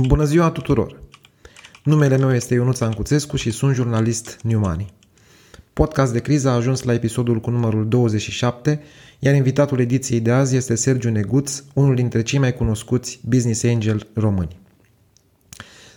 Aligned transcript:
Bună 0.00 0.24
ziua 0.24 0.50
tuturor! 0.50 1.02
Numele 1.84 2.16
meu 2.16 2.34
este 2.34 2.54
Ionuț 2.54 2.80
Ancuțescu 2.80 3.36
și 3.36 3.50
sunt 3.50 3.74
jurnalist 3.74 4.38
New 4.42 4.58
Money. 4.58 4.92
Podcast 5.72 6.12
de 6.12 6.20
criză 6.20 6.48
a 6.48 6.54
ajuns 6.54 6.82
la 6.82 6.92
episodul 6.92 7.40
cu 7.40 7.50
numărul 7.50 7.88
27, 7.88 8.82
iar 9.18 9.34
invitatul 9.34 9.80
ediției 9.80 10.20
de 10.20 10.30
azi 10.30 10.56
este 10.56 10.74
Sergiu 10.74 11.10
Neguț, 11.10 11.62
unul 11.74 11.94
dintre 11.94 12.22
cei 12.22 12.38
mai 12.38 12.54
cunoscuți 12.54 13.20
business 13.24 13.64
angel 13.64 14.06
români. 14.14 14.56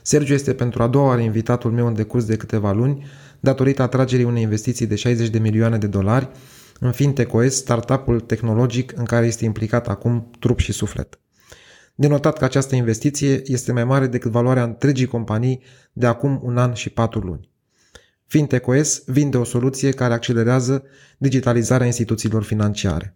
Sergiu 0.01 0.33
este 0.33 0.53
pentru 0.53 0.83
a 0.83 0.87
doua 0.87 1.05
oară 1.05 1.21
invitatul 1.21 1.71
meu 1.71 1.87
în 1.87 1.93
decurs 1.93 2.25
de 2.25 2.37
câteva 2.37 2.71
luni, 2.71 3.05
datorită 3.39 3.81
atragerii 3.81 4.25
unei 4.25 4.43
investiții 4.43 4.87
de 4.87 4.95
60 4.95 5.29
de 5.29 5.39
milioane 5.39 5.77
de 5.77 5.87
dolari 5.87 6.29
în 6.79 6.91
FinTechOS, 6.91 7.55
startup-ul 7.55 8.19
tehnologic 8.19 8.93
în 8.95 9.05
care 9.05 9.25
este 9.25 9.45
implicat 9.45 9.87
acum 9.87 10.31
trup 10.39 10.59
și 10.59 10.71
suflet. 10.71 11.19
De 11.99 12.07
notat 12.07 12.37
că 12.37 12.43
această 12.43 12.75
investiție 12.75 13.41
este 13.45 13.71
mai 13.71 13.83
mare 13.83 14.07
decât 14.07 14.31
valoarea 14.31 14.63
întregii 14.63 15.05
companii 15.05 15.61
de 15.93 16.05
acum 16.05 16.39
un 16.43 16.57
an 16.57 16.73
și 16.73 16.89
patru 16.89 17.19
luni. 17.19 17.49
FinTechOS 18.25 19.03
vinde 19.05 19.37
o 19.37 19.43
soluție 19.43 19.91
care 19.91 20.13
accelerează 20.13 20.83
digitalizarea 21.17 21.85
instituțiilor 21.85 22.43
financiare. 22.43 23.15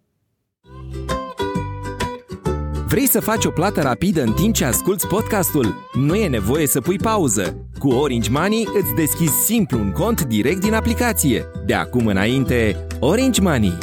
Vrei 2.86 3.06
să 3.06 3.20
faci 3.20 3.44
o 3.44 3.50
plată 3.50 3.80
rapidă 3.80 4.22
în 4.22 4.32
timp 4.32 4.54
ce 4.54 4.64
asculti 4.64 5.06
podcastul? 5.06 5.74
Nu 5.94 6.14
e 6.14 6.28
nevoie 6.28 6.66
să 6.66 6.80
pui 6.80 6.98
pauză. 6.98 7.68
Cu 7.78 7.88
Orange 7.88 8.30
Money 8.30 8.68
îți 8.74 8.94
deschizi 8.96 9.44
simplu 9.44 9.78
un 9.78 9.92
cont 9.92 10.22
direct 10.22 10.60
din 10.60 10.72
aplicație. 10.72 11.44
De 11.66 11.74
acum 11.74 12.06
înainte, 12.06 12.86
Orange 13.00 13.40
Money. 13.40 13.78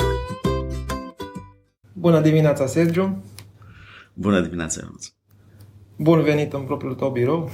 Bună 1.94 2.22
dimineața, 2.22 2.66
Sergiu! 2.66 3.31
Bună 4.14 4.42
dimineața, 4.42 4.82
Ionuț! 4.84 5.08
Bun 5.96 6.22
venit 6.22 6.54
în 6.54 6.62
propriul 6.62 6.94
tău 6.94 7.10
birou! 7.10 7.50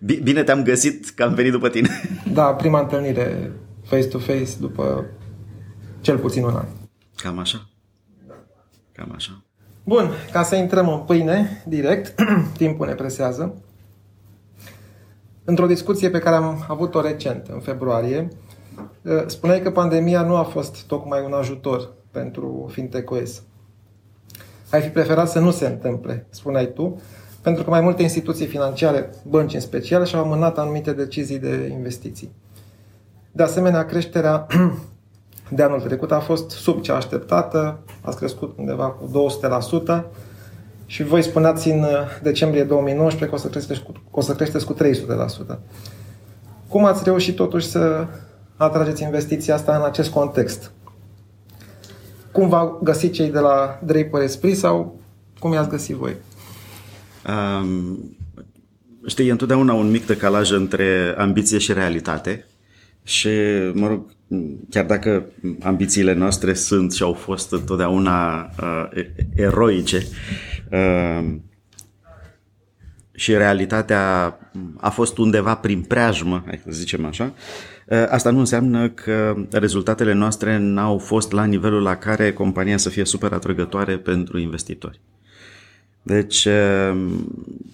Bine 0.22 0.42
te-am 0.42 0.62
găsit 0.62 1.10
că 1.10 1.22
am 1.22 1.34
venit 1.34 1.52
după 1.52 1.68
tine. 1.68 1.88
Da, 2.32 2.54
prima 2.54 2.80
întâlnire 2.80 3.52
face-to-face 3.84 4.58
după 4.60 5.06
cel 6.00 6.18
puțin 6.18 6.44
un 6.44 6.54
an. 6.54 6.66
Cam 7.16 7.38
așa. 7.38 7.68
Cam 8.92 9.12
așa. 9.14 9.44
Bun, 9.84 10.10
ca 10.32 10.42
să 10.42 10.56
intrăm 10.56 10.88
în 10.88 10.98
pâine 11.00 11.62
direct, 11.66 12.14
timpul 12.56 12.86
ne 12.86 12.94
presează. 12.94 13.62
Într-o 15.44 15.66
discuție 15.66 16.10
pe 16.10 16.18
care 16.18 16.36
am 16.36 16.64
avut-o 16.68 17.00
recent, 17.00 17.46
în 17.46 17.60
februarie, 17.60 18.28
ă, 19.06 19.24
spuneai 19.26 19.62
că 19.62 19.70
pandemia 19.70 20.22
nu 20.22 20.36
a 20.36 20.42
fost 20.42 20.86
tocmai 20.86 21.24
un 21.24 21.32
ajutor 21.32 21.92
pentru 22.14 22.70
FinTech-OS. 22.72 23.42
Ai 24.70 24.80
fi 24.80 24.88
preferat 24.88 25.28
să 25.28 25.38
nu 25.38 25.50
se 25.50 25.66
întâmple, 25.66 26.26
spuneai 26.30 26.72
tu, 26.72 27.00
pentru 27.42 27.64
că 27.64 27.70
mai 27.70 27.80
multe 27.80 28.02
instituții 28.02 28.46
financiare, 28.46 29.10
bănci 29.28 29.54
în 29.54 29.60
special, 29.60 30.04
și-au 30.04 30.22
amânat 30.24 30.58
anumite 30.58 30.92
decizii 30.92 31.38
de 31.38 31.68
investiții. 31.72 32.32
De 33.32 33.42
asemenea, 33.42 33.84
creșterea 33.84 34.46
de 35.56 35.62
anul 35.62 35.80
trecut 35.80 36.12
a 36.12 36.20
fost 36.20 36.50
sub 36.50 36.80
cea 36.80 36.96
așteptată, 36.96 37.78
a 38.00 38.10
crescut 38.10 38.58
undeva 38.58 38.88
cu 38.88 39.28
200% 40.00 40.04
și 40.86 41.02
voi 41.02 41.22
spuneați 41.22 41.68
în 41.68 41.84
decembrie 42.22 42.64
2019 42.64 43.28
că 43.28 43.34
o 43.34 43.38
să 43.38 43.48
creșteți 43.48 43.82
cu, 43.82 43.92
o 44.10 44.20
să 44.20 44.34
creșteți 44.34 44.64
cu 44.64 44.74
300%. 45.54 45.58
Cum 46.68 46.84
ați 46.84 47.04
reușit 47.04 47.36
totuși 47.36 47.66
să 47.66 48.06
atrageți 48.56 49.02
investiția 49.02 49.54
asta 49.54 49.76
în 49.76 49.84
acest 49.84 50.10
context? 50.10 50.72
Cum 52.34 52.48
v-au 52.48 52.80
găsit 52.82 53.12
cei 53.12 53.30
de 53.30 53.38
la 53.38 53.80
Draper 53.84 54.20
Esprit 54.22 54.56
sau 54.56 55.00
cum 55.38 55.52
i-ați 55.52 55.68
găsit 55.68 55.96
voi? 55.96 56.14
Um, 57.28 58.16
știi, 59.06 59.28
e 59.28 59.30
întotdeauna 59.30 59.72
un 59.72 59.90
mic 59.90 60.06
decalaj 60.06 60.50
între 60.50 61.14
ambiție 61.18 61.58
și 61.58 61.72
realitate 61.72 62.46
și, 63.02 63.28
mă 63.72 63.86
rog, 63.86 64.14
chiar 64.70 64.84
dacă 64.84 65.26
ambițiile 65.62 66.12
noastre 66.12 66.54
sunt 66.54 66.92
și 66.92 67.02
au 67.02 67.12
fost 67.12 67.52
întotdeauna 67.52 68.50
uh, 68.60 69.04
eroice 69.34 70.06
uh, 70.70 71.34
și 73.12 73.32
realitatea 73.32 74.36
a 74.76 74.90
fost 74.90 75.18
undeva 75.18 75.54
prin 75.54 75.82
preajmă, 75.82 76.42
hai 76.46 76.60
să 76.64 76.70
zicem 76.70 77.04
așa, 77.04 77.24
uh, 77.24 77.73
asta 78.08 78.30
nu 78.30 78.38
înseamnă 78.38 78.88
că 78.88 79.36
rezultatele 79.50 80.12
noastre 80.12 80.58
n-au 80.58 80.98
fost 80.98 81.32
la 81.32 81.44
nivelul 81.44 81.82
la 81.82 81.96
care 81.96 82.32
compania 82.32 82.76
să 82.76 82.88
fie 82.88 83.04
super 83.04 83.32
atrăgătoare 83.32 83.96
pentru 83.96 84.38
investitori. 84.38 85.00
Deci 86.06 86.44
uh, 86.44 87.06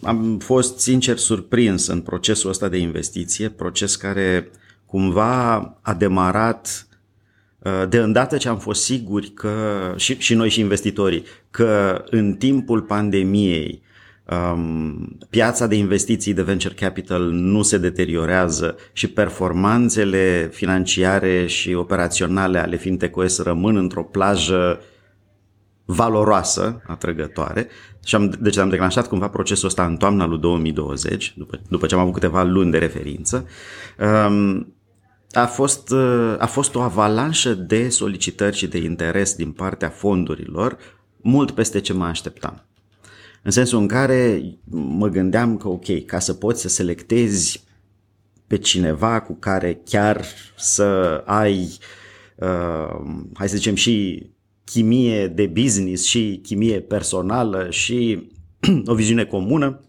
am 0.02 0.38
fost 0.38 0.78
sincer 0.78 1.16
surprins 1.16 1.86
în 1.86 2.00
procesul 2.00 2.50
ăsta 2.50 2.68
de 2.68 2.76
investiție, 2.76 3.48
proces 3.48 3.96
care 3.96 4.50
cumva 4.86 5.54
a 5.80 5.94
demarat 5.94 6.86
uh, 7.58 7.88
de 7.88 7.96
îndată 7.98 8.36
ce 8.36 8.48
am 8.48 8.58
fost 8.58 8.82
siguri 8.82 9.28
că, 9.28 9.94
și, 9.96 10.18
și 10.18 10.34
noi 10.34 10.48
și 10.48 10.60
investitorii, 10.60 11.24
că 11.50 12.04
în 12.10 12.34
timpul 12.34 12.80
pandemiei 12.80 13.82
um, 14.30 15.18
piața 15.30 15.66
de 15.66 15.74
investiții 15.74 16.34
de 16.34 16.42
venture 16.42 16.74
capital 16.74 17.22
nu 17.22 17.62
se 17.62 17.78
deteriorează 17.78 18.76
și 18.92 19.08
performanțele 19.08 20.50
financiare 20.52 21.46
și 21.46 21.74
operaționale 21.74 22.58
ale 22.58 22.76
fintech 22.76 23.36
rămân 23.38 23.76
într-o 23.76 24.02
plajă 24.02 24.80
valoroasă, 25.84 26.82
atrăgătoare. 26.86 27.68
Și 28.04 28.14
am, 28.14 28.36
deci 28.40 28.56
am 28.56 28.68
declanșat 28.68 29.08
cumva 29.08 29.28
procesul 29.28 29.68
ăsta 29.68 29.84
în 29.84 29.96
toamna 29.96 30.26
lui 30.26 30.38
2020, 30.38 31.34
după, 31.36 31.60
după 31.68 31.86
ce 31.86 31.94
am 31.94 32.00
avut 32.00 32.12
câteva 32.12 32.42
luni 32.42 32.70
de 32.70 32.78
referință. 32.78 33.46
Um, 33.98 34.74
a 35.32 35.46
fost, 35.46 35.92
a 36.38 36.46
fost 36.46 36.74
o 36.74 36.80
avalanșă 36.80 37.54
de 37.54 37.88
solicitări 37.88 38.56
și 38.56 38.66
de 38.66 38.78
interes 38.78 39.34
din 39.34 39.50
partea 39.52 39.88
fondurilor, 39.88 40.76
mult 41.16 41.50
peste 41.50 41.80
ce 41.80 41.92
mă 41.92 42.04
așteptam. 42.04 42.69
În 43.42 43.50
sensul 43.50 43.78
în 43.78 43.86
care 43.86 44.42
mă 44.70 45.08
gândeam 45.08 45.56
că, 45.56 45.68
ok, 45.68 46.04
ca 46.04 46.18
să 46.18 46.34
poți 46.34 46.60
să 46.60 46.68
selectezi 46.68 47.64
pe 48.46 48.58
cineva 48.58 49.20
cu 49.20 49.34
care 49.34 49.80
chiar 49.84 50.24
să 50.56 51.22
ai, 51.26 51.78
uh, 52.36 53.00
hai 53.34 53.48
să 53.48 53.56
zicem, 53.56 53.74
și 53.74 54.26
chimie 54.64 55.26
de 55.28 55.46
business 55.46 56.04
și 56.04 56.40
chimie 56.42 56.80
personală 56.80 57.66
și 57.70 58.28
o 58.86 58.94
viziune 58.94 59.24
comună, 59.24 59.80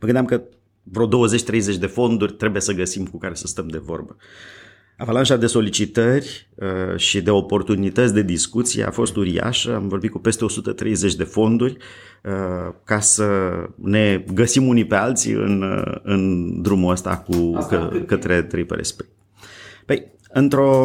mă 0.00 0.06
gândeam 0.06 0.24
că 0.24 0.42
vreo 0.82 1.08
20-30 1.08 1.78
de 1.78 1.86
fonduri 1.86 2.32
trebuie 2.32 2.62
să 2.62 2.72
găsim 2.72 3.06
cu 3.06 3.18
care 3.18 3.34
să 3.34 3.46
stăm 3.46 3.68
de 3.68 3.78
vorbă. 3.78 4.16
Avalanșa 5.00 5.36
de 5.36 5.46
solicitări 5.46 6.48
uh, 6.54 6.96
și 6.96 7.22
de 7.22 7.30
oportunități 7.30 8.14
de 8.14 8.22
discuție 8.22 8.84
a 8.84 8.90
fost 8.90 9.16
uriașă. 9.16 9.74
Am 9.74 9.88
vorbit 9.88 10.10
cu 10.10 10.18
peste 10.18 10.44
130 10.44 11.14
de 11.14 11.24
fonduri 11.24 11.76
uh, 12.24 12.74
ca 12.84 13.00
să 13.00 13.24
ne 13.74 14.24
găsim 14.34 14.66
unii 14.66 14.86
pe 14.86 14.94
alții 14.94 15.32
în, 15.32 15.62
uh, 15.62 15.94
în 16.02 16.62
drumul 16.62 16.92
ăsta 16.92 17.16
cu, 17.16 17.52
că, 17.68 17.90
către 18.06 18.42
Triple 18.42 18.82
Spring. 18.82 19.10
Păi, 19.86 20.06
într-o, 20.32 20.84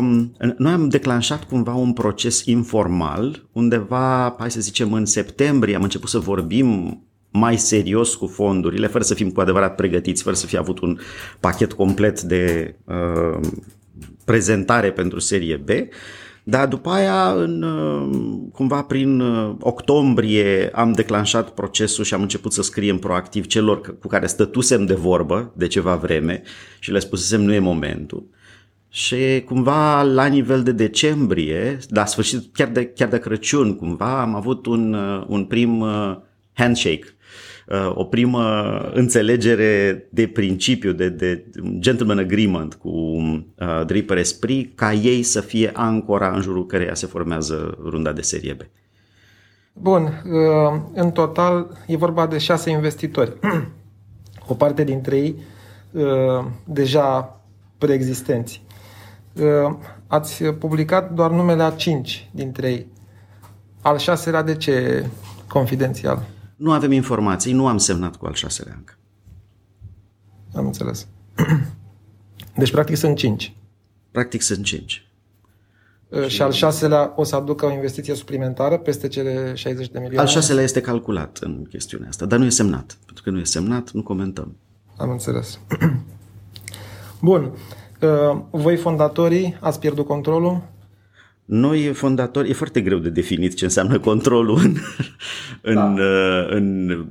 noi 0.57 0.71
am 0.71 0.89
declanșat 0.89 1.43
cumva 1.43 1.73
un 1.73 1.93
proces 1.93 2.45
informal, 2.45 3.45
undeva, 3.51 4.35
hai 4.39 4.51
să 4.51 4.59
zicem, 4.59 4.93
în 4.93 5.05
septembrie 5.05 5.75
am 5.75 5.83
început 5.83 6.09
să 6.09 6.19
vorbim 6.19 6.99
mai 7.29 7.57
serios 7.57 8.15
cu 8.15 8.27
fondurile, 8.27 8.87
fără 8.87 9.03
să 9.03 9.13
fim 9.13 9.29
cu 9.29 9.41
adevărat 9.41 9.75
pregătiți, 9.75 10.23
fără 10.23 10.35
să 10.35 10.45
fi 10.45 10.57
avut 10.57 10.79
un 10.79 10.97
pachet 11.39 11.73
complet 11.73 12.21
de 12.21 12.75
uh, 12.83 13.39
prezentare 14.25 14.91
pentru 14.91 15.19
serie 15.19 15.55
B. 15.55 15.69
Dar 16.47 16.67
după 16.67 16.89
aia, 16.89 17.31
în, 17.31 17.61
uh, 17.61 18.37
cumva 18.51 18.81
prin 18.81 19.19
uh, 19.19 19.55
octombrie, 19.59 20.69
am 20.73 20.91
declanșat 20.91 21.49
procesul 21.49 22.03
și 22.03 22.13
am 22.13 22.21
început 22.21 22.53
să 22.53 22.61
scriem 22.61 22.97
proactiv 22.97 23.45
celor 23.45 23.97
cu 23.99 24.07
care 24.07 24.27
stătusem 24.27 24.85
de 24.85 24.93
vorbă 24.93 25.53
de 25.55 25.67
ceva 25.67 25.95
vreme 25.95 26.41
și 26.79 26.91
le 26.91 26.99
spusesem 26.99 27.41
nu 27.41 27.53
e 27.53 27.59
momentul. 27.59 28.25
Și 28.89 29.41
cumva 29.45 30.01
la 30.01 30.25
nivel 30.25 30.63
de 30.63 30.71
decembrie, 30.71 31.77
la 31.89 32.05
sfârșit 32.05 32.53
chiar 32.53 32.67
de, 32.67 32.85
chiar 32.85 33.09
de 33.09 33.19
Crăciun, 33.19 33.75
cumva 33.75 34.21
am 34.21 34.35
avut 34.35 34.65
un, 34.65 34.93
uh, 34.93 35.23
un 35.27 35.45
prim 35.45 35.85
handshake 36.53 37.05
Uh, 37.05 37.15
o 37.93 38.03
primă 38.03 38.77
înțelegere 38.93 40.07
de 40.09 40.27
principiu, 40.27 40.91
de, 40.91 41.09
de 41.09 41.45
gentleman 41.79 42.17
agreement 42.17 42.73
cu 42.73 42.89
uh, 42.89 43.85
Draper 43.85 44.17
Esprit, 44.17 44.77
ca 44.77 44.93
ei 44.93 45.23
să 45.23 45.41
fie 45.41 45.71
ancora 45.73 46.29
în 46.29 46.41
jurul 46.41 46.65
căreia 46.65 46.93
se 46.93 47.07
formează 47.07 47.77
runda 47.83 48.11
de 48.11 48.21
serie 48.21 48.53
B. 48.53 48.61
Bun, 49.73 50.03
uh, 50.03 50.81
în 50.93 51.11
total 51.11 51.77
e 51.87 51.97
vorba 51.97 52.27
de 52.27 52.37
șase 52.37 52.69
investitori. 52.69 53.33
O 54.47 54.53
parte 54.53 54.83
dintre 54.83 55.17
ei 55.17 55.35
uh, 55.91 56.45
deja 56.65 57.41
preexistenți. 57.77 58.63
Ați 60.07 60.43
publicat 60.43 61.13
doar 61.13 61.31
numele 61.31 61.63
a 61.63 61.69
cinci 61.69 62.29
dintre 62.31 62.69
ei. 62.69 62.87
Al 63.81 63.97
șaselea 63.97 64.41
de 64.41 64.55
ce 64.55 65.05
confidențial? 65.47 66.25
Nu 66.55 66.71
avem 66.71 66.91
informații, 66.91 67.53
nu 67.53 67.67
am 67.67 67.77
semnat 67.77 68.15
cu 68.15 68.25
al 68.25 68.33
șaselea 68.33 68.73
încă. 68.77 68.93
Am 70.55 70.65
înțeles. 70.65 71.07
Deci, 72.57 72.71
practic, 72.71 72.95
sunt 72.95 73.17
cinci. 73.17 73.55
Practic 74.11 74.41
sunt 74.41 74.63
cinci. 74.63 75.07
Și, 76.23 76.29
și 76.29 76.41
al 76.41 76.51
șaselea 76.51 77.13
o 77.15 77.23
să 77.23 77.35
aducă 77.35 77.65
o 77.65 77.71
investiție 77.71 78.13
suplimentară 78.13 78.77
peste 78.77 79.07
cele 79.07 79.53
60 79.53 79.87
de 79.87 79.99
milioane? 79.99 80.27
Al 80.27 80.33
șaselea 80.33 80.63
este 80.63 80.81
calculat 80.81 81.37
în 81.41 81.65
chestiunea 81.69 82.07
asta, 82.07 82.25
dar 82.25 82.39
nu 82.39 82.45
e 82.45 82.49
semnat. 82.49 82.97
Pentru 83.05 83.23
că 83.23 83.29
nu 83.29 83.39
e 83.39 83.43
semnat, 83.43 83.91
nu 83.91 84.03
comentăm. 84.03 84.55
Am 84.97 85.09
înțeles. 85.09 85.59
Bun. 87.21 87.51
Uh, 88.01 88.41
voi, 88.51 88.75
fondatorii, 88.75 89.57
ați 89.59 89.79
pierdut 89.79 90.05
controlul? 90.05 90.61
Noi, 91.45 91.93
fondatori, 91.93 92.49
e 92.49 92.53
foarte 92.53 92.81
greu 92.81 92.97
de 92.97 93.09
definit 93.09 93.53
ce 93.53 93.63
înseamnă 93.63 93.99
controlul 93.99 94.59
în, 94.63 94.75
în, 95.71 95.75
da. 95.75 96.03
Uh, 96.03 96.47
în 96.49 97.05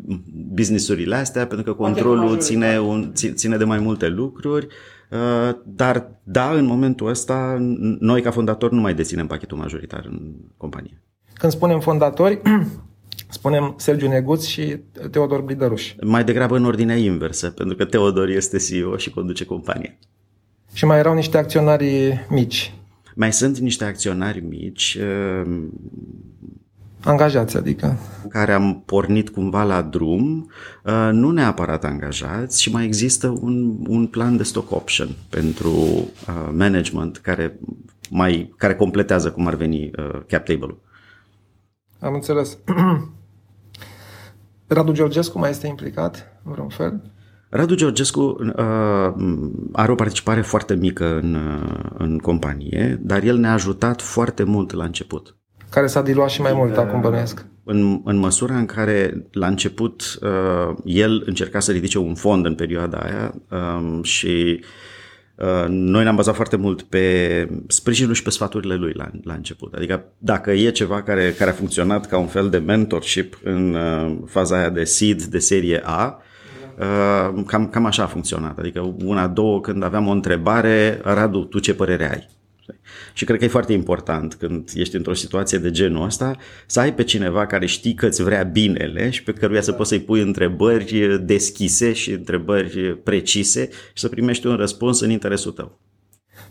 businessurile 0.53 1.15
astea, 1.15 1.47
pentru 1.47 1.67
că 1.67 1.83
controlul 1.83 2.39
ține, 2.39 2.81
un, 2.81 3.13
ține 3.15 3.57
de 3.57 3.65
mai 3.65 3.79
multe 3.79 4.09
lucruri, 4.09 4.67
uh, 5.11 5.57
dar 5.65 6.11
da, 6.23 6.51
în 6.51 6.65
momentul 6.65 7.09
ăsta, 7.09 7.57
noi 7.99 8.23
ca 8.23 8.31
fondatori 8.31 8.75
nu 8.75 8.81
mai 8.81 8.95
deținem 8.95 9.27
pachetul 9.27 9.59
majoritar 9.59 10.07
în 10.11 10.33
companie. 10.57 11.03
Când 11.33 11.53
spunem 11.53 11.81
fondatori, 11.81 12.41
spunem 13.29 13.75
Sergiu 13.77 14.09
Neguț 14.09 14.45
și 14.45 14.77
Teodor 15.11 15.41
Blidăruș. 15.41 15.95
Mai 16.03 16.25
degrabă 16.25 16.57
în 16.57 16.65
ordinea 16.65 16.97
inversă, 16.97 17.51
pentru 17.51 17.77
că 17.77 17.85
Teodor 17.85 18.29
este 18.29 18.59
CEO 18.59 18.97
și 18.97 19.11
conduce 19.11 19.45
compania. 19.45 19.95
Și 20.73 20.85
mai 20.85 20.99
erau 20.99 21.15
niște 21.15 21.39
acționari 21.39 22.27
mici. 22.29 22.75
Mai 23.15 23.33
sunt 23.33 23.59
niște 23.59 23.85
acționari 23.85 24.41
mici. 24.41 24.99
Uh, 25.01 25.63
angajați, 27.05 27.57
adică. 27.57 27.97
Care 28.29 28.53
am 28.53 28.83
pornit 28.87 29.31
cumva 29.31 29.63
la 29.63 29.83
drum, 29.83 30.51
uh, 30.85 31.09
nu 31.13 31.31
neapărat 31.31 31.85
angajați 31.85 32.63
și 32.63 32.71
mai 32.71 32.85
există 32.85 33.29
un, 33.29 33.77
un 33.87 34.07
plan 34.07 34.37
de 34.37 34.43
stock 34.43 34.71
option 34.71 35.09
pentru 35.29 35.71
uh, 35.71 36.51
management 36.53 37.17
care, 37.17 37.59
mai, 38.11 38.55
care 38.57 38.75
completează 38.75 39.31
cum 39.31 39.47
ar 39.47 39.55
veni 39.55 39.91
cap 40.27 40.45
table-ul. 40.45 40.81
Am 41.99 42.15
înțeles. 42.15 42.59
Radu 44.67 44.93
Georgescu 44.93 45.39
mai 45.39 45.51
este 45.51 45.67
implicat 45.67 46.41
în 46.45 46.53
vreun 46.53 46.69
fel? 46.69 47.14
Radu 47.57 47.75
Georgescu 47.75 48.21
uh, 48.21 49.15
are 49.73 49.93
o 49.93 49.95
participare 49.95 50.41
foarte 50.41 50.75
mică 50.75 51.19
în, 51.23 51.35
uh, 51.35 51.91
în 51.99 52.19
companie, 52.19 52.99
dar 53.03 53.23
el 53.23 53.37
ne-a 53.37 53.53
ajutat 53.53 54.03
foarte 54.03 54.43
mult 54.43 54.73
la 54.73 54.85
început. 54.85 55.37
Care 55.71 55.87
s-a 55.87 56.03
diluat 56.03 56.31
și 56.31 56.41
mai 56.41 56.53
mult, 56.55 56.77
acum 56.77 57.01
bănuiesc. 57.01 57.47
În, 57.65 58.01
în 58.05 58.17
măsura 58.17 58.57
în 58.57 58.67
care 58.67 59.27
la 59.33 59.47
început 59.47 60.19
uh, 60.23 60.77
el 60.85 61.23
încerca 61.27 61.61
să 61.61 61.73
ridice 61.73 61.99
un 61.99 62.15
fond 62.15 62.47
în 62.47 62.55
perioada 62.55 62.99
aia 62.99 63.35
uh, 63.51 64.05
și 64.05 64.61
uh, 65.35 65.67
noi 65.69 66.03
ne-am 66.03 66.17
bazat 66.17 66.35
foarte 66.35 66.57
mult 66.57 66.83
pe 66.83 67.49
sprijinul 67.67 68.15
și 68.15 68.23
pe 68.23 68.31
sfaturile 68.31 68.75
lui 68.75 68.93
la, 68.95 69.11
la 69.23 69.35
început. 69.35 69.75
Adică 69.75 70.05
dacă 70.19 70.51
e 70.51 70.71
ceva 70.71 71.03
care, 71.03 71.35
care 71.39 71.51
a 71.51 71.55
funcționat 71.55 72.07
ca 72.07 72.19
un 72.19 72.27
fel 72.27 72.49
de 72.49 72.59
mentorship 72.59 73.39
în 73.43 73.75
uh, 73.75 74.17
faza 74.27 74.57
aia 74.57 74.71
de 74.71 74.85
seed, 74.85 75.23
de 75.23 75.39
serie 75.39 75.81
A, 75.85 76.19
Uh, 76.19 76.33
cam, 77.47 77.69
cam 77.69 77.85
așa 77.85 78.03
a 78.03 78.07
funcționat. 78.07 78.59
Adică 78.59 78.95
una, 79.05 79.27
două, 79.27 79.61
când 79.61 79.83
aveam 79.83 80.07
o 80.07 80.11
întrebare, 80.11 81.01
Radu, 81.03 81.45
tu 81.45 81.59
ce 81.59 81.75
părere 81.75 82.11
ai? 82.11 82.29
Și 83.13 83.25
cred 83.25 83.39
că 83.39 83.45
e 83.45 83.49
foarte 83.49 83.73
important 83.73 84.35
când 84.35 84.71
ești 84.75 84.97
într-o 84.97 85.15
situație 85.15 85.59
de 85.59 85.71
genul 85.71 86.05
ăsta 86.05 86.37
să 86.67 86.81
ai 86.81 86.95
pe 86.95 87.05
cineva 87.05 87.47
care 87.47 87.67
știi 87.67 87.95
că 87.95 88.07
îți 88.07 88.23
vrea 88.23 88.43
binele 88.43 89.11
și 89.11 89.23
pe 89.23 89.33
căruia 89.33 89.61
să 89.61 89.73
poți 89.73 89.89
să-i 89.89 90.01
pui 90.01 90.21
întrebări 90.21 91.25
deschise 91.25 91.93
și 91.93 92.11
întrebări 92.11 92.97
precise 92.97 93.69
și 93.71 94.01
să 94.01 94.09
primești 94.09 94.47
un 94.47 94.57
răspuns 94.57 95.01
în 95.01 95.11
interesul 95.11 95.53
tău. 95.53 95.79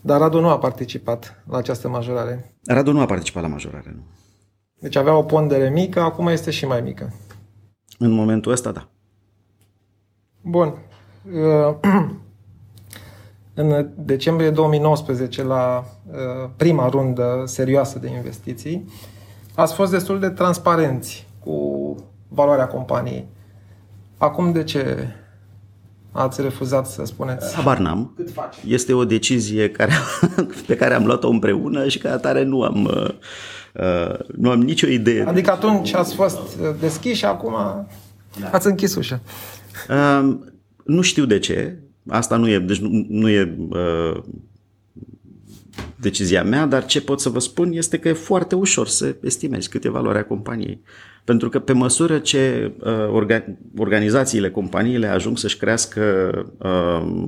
Dar 0.02 0.20
Radu 0.20 0.40
nu 0.40 0.48
a 0.48 0.58
participat 0.58 1.44
la 1.50 1.58
această 1.58 1.88
majorare. 1.88 2.56
Radu 2.66 2.92
nu 2.92 3.00
a 3.00 3.06
participat 3.06 3.42
la 3.42 3.50
majorare, 3.50 3.94
nu. 3.96 4.04
Deci 4.80 4.96
avea 4.96 5.16
o 5.18 5.24
pondere 5.24 5.70
mică, 5.70 6.00
acum 6.00 6.28
este 6.28 6.52
și 6.52 6.66
mai 6.66 6.82
mică. 6.82 7.14
În 7.98 8.12
momentul 8.12 8.52
ăsta, 8.52 8.72
da. 8.72 8.93
Bun. 10.46 10.74
Uh, 11.34 11.76
în 13.54 13.90
decembrie 13.96 14.50
2019, 14.50 15.44
la 15.44 15.86
uh, 16.12 16.50
prima 16.56 16.88
rundă 16.88 17.44
serioasă 17.46 18.00
de 18.00 18.10
investiții, 18.10 18.86
ați 19.56 19.74
fost 19.74 19.92
destul 19.92 20.20
de 20.20 20.30
transparenți 20.30 21.28
cu 21.40 21.96
valoarea 22.28 22.68
companiei. 22.68 23.26
Acum 24.18 24.52
de 24.52 24.64
ce 24.64 25.08
ați 26.12 26.42
refuzat 26.42 26.88
să 26.88 27.06
spuneți? 27.06 27.56
Habar 27.56 27.78
n-am. 27.78 28.14
Cât 28.16 28.32
faci? 28.32 28.56
Este 28.68 28.94
o 28.94 29.06
decizie 29.06 29.70
care, 29.70 29.94
pe 30.68 30.76
care 30.76 30.94
am 30.94 31.06
luat-o 31.06 31.30
împreună 31.30 31.88
și 31.88 31.98
ca 31.98 32.12
atare 32.12 32.44
nu 32.44 32.62
am, 32.62 32.86
uh, 33.74 34.20
nu 34.36 34.50
am 34.50 34.62
nicio 34.62 34.88
idee. 34.88 35.26
Adică 35.26 35.52
atunci 35.52 35.94
ați 35.94 36.16
fost 36.16 36.58
deschiși 36.80 37.16
și 37.18 37.26
acum 37.26 37.54
da. 38.40 38.50
ați 38.52 38.68
închis 38.68 38.96
ușa. 38.96 39.20
Uh, 39.90 40.38
nu 40.84 41.02
știu 41.02 41.26
de 41.26 41.40
ce, 41.40 41.78
asta 42.08 42.38
nu 42.38 42.50
e, 42.50 42.60
deci 42.60 42.80
nu, 42.80 43.06
nu 43.10 43.30
e 43.30 43.58
uh, 43.70 44.24
decizia 45.96 46.44
mea, 46.44 46.66
dar 46.66 46.86
ce 46.86 47.02
pot 47.02 47.22
să 47.22 47.30
vă 47.30 47.40
spun 47.40 47.72
este 47.72 48.00
că 48.00 48.08
e 48.08 48.14
foarte 48.14 48.56
ușor 48.56 48.88
să 48.88 49.16
estimezi 49.22 49.70
cât 49.70 49.84
e 49.84 49.90
valoarea 49.90 50.26
companiei. 50.26 50.82
Pentru 51.24 51.50
că 51.50 51.60
pe 51.60 51.74
măsură 51.74 52.20
ce 52.20 52.72
uh, 52.80 53.10
orga, 53.12 53.46
organizațiile, 53.78 54.52
companiile 54.52 55.08
ajung 55.08 55.38
să-și 55.38 55.58
crească 55.58 56.32
uh, 56.58 57.28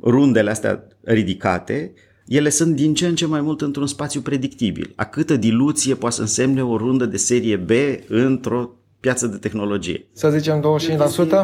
rundele 0.00 0.50
astea 0.50 0.86
ridicate, 1.00 1.92
ele 2.26 2.48
sunt 2.48 2.74
din 2.74 2.94
ce 2.94 3.06
în 3.06 3.14
ce 3.14 3.26
mai 3.26 3.40
mult 3.40 3.60
într-un 3.60 3.86
spațiu 3.86 4.20
predictibil. 4.20 4.92
A 4.96 5.04
câtă 5.04 5.36
diluție 5.36 5.94
poate 5.94 6.14
să 6.14 6.20
însemne 6.20 6.64
o 6.64 6.76
rundă 6.76 7.06
de 7.06 7.16
serie 7.16 7.56
B 7.56 7.70
într-o 8.08 8.70
piață 9.04 9.26
de 9.26 9.36
tehnologie. 9.36 10.06
Să 10.12 10.30
zicem 10.30 10.78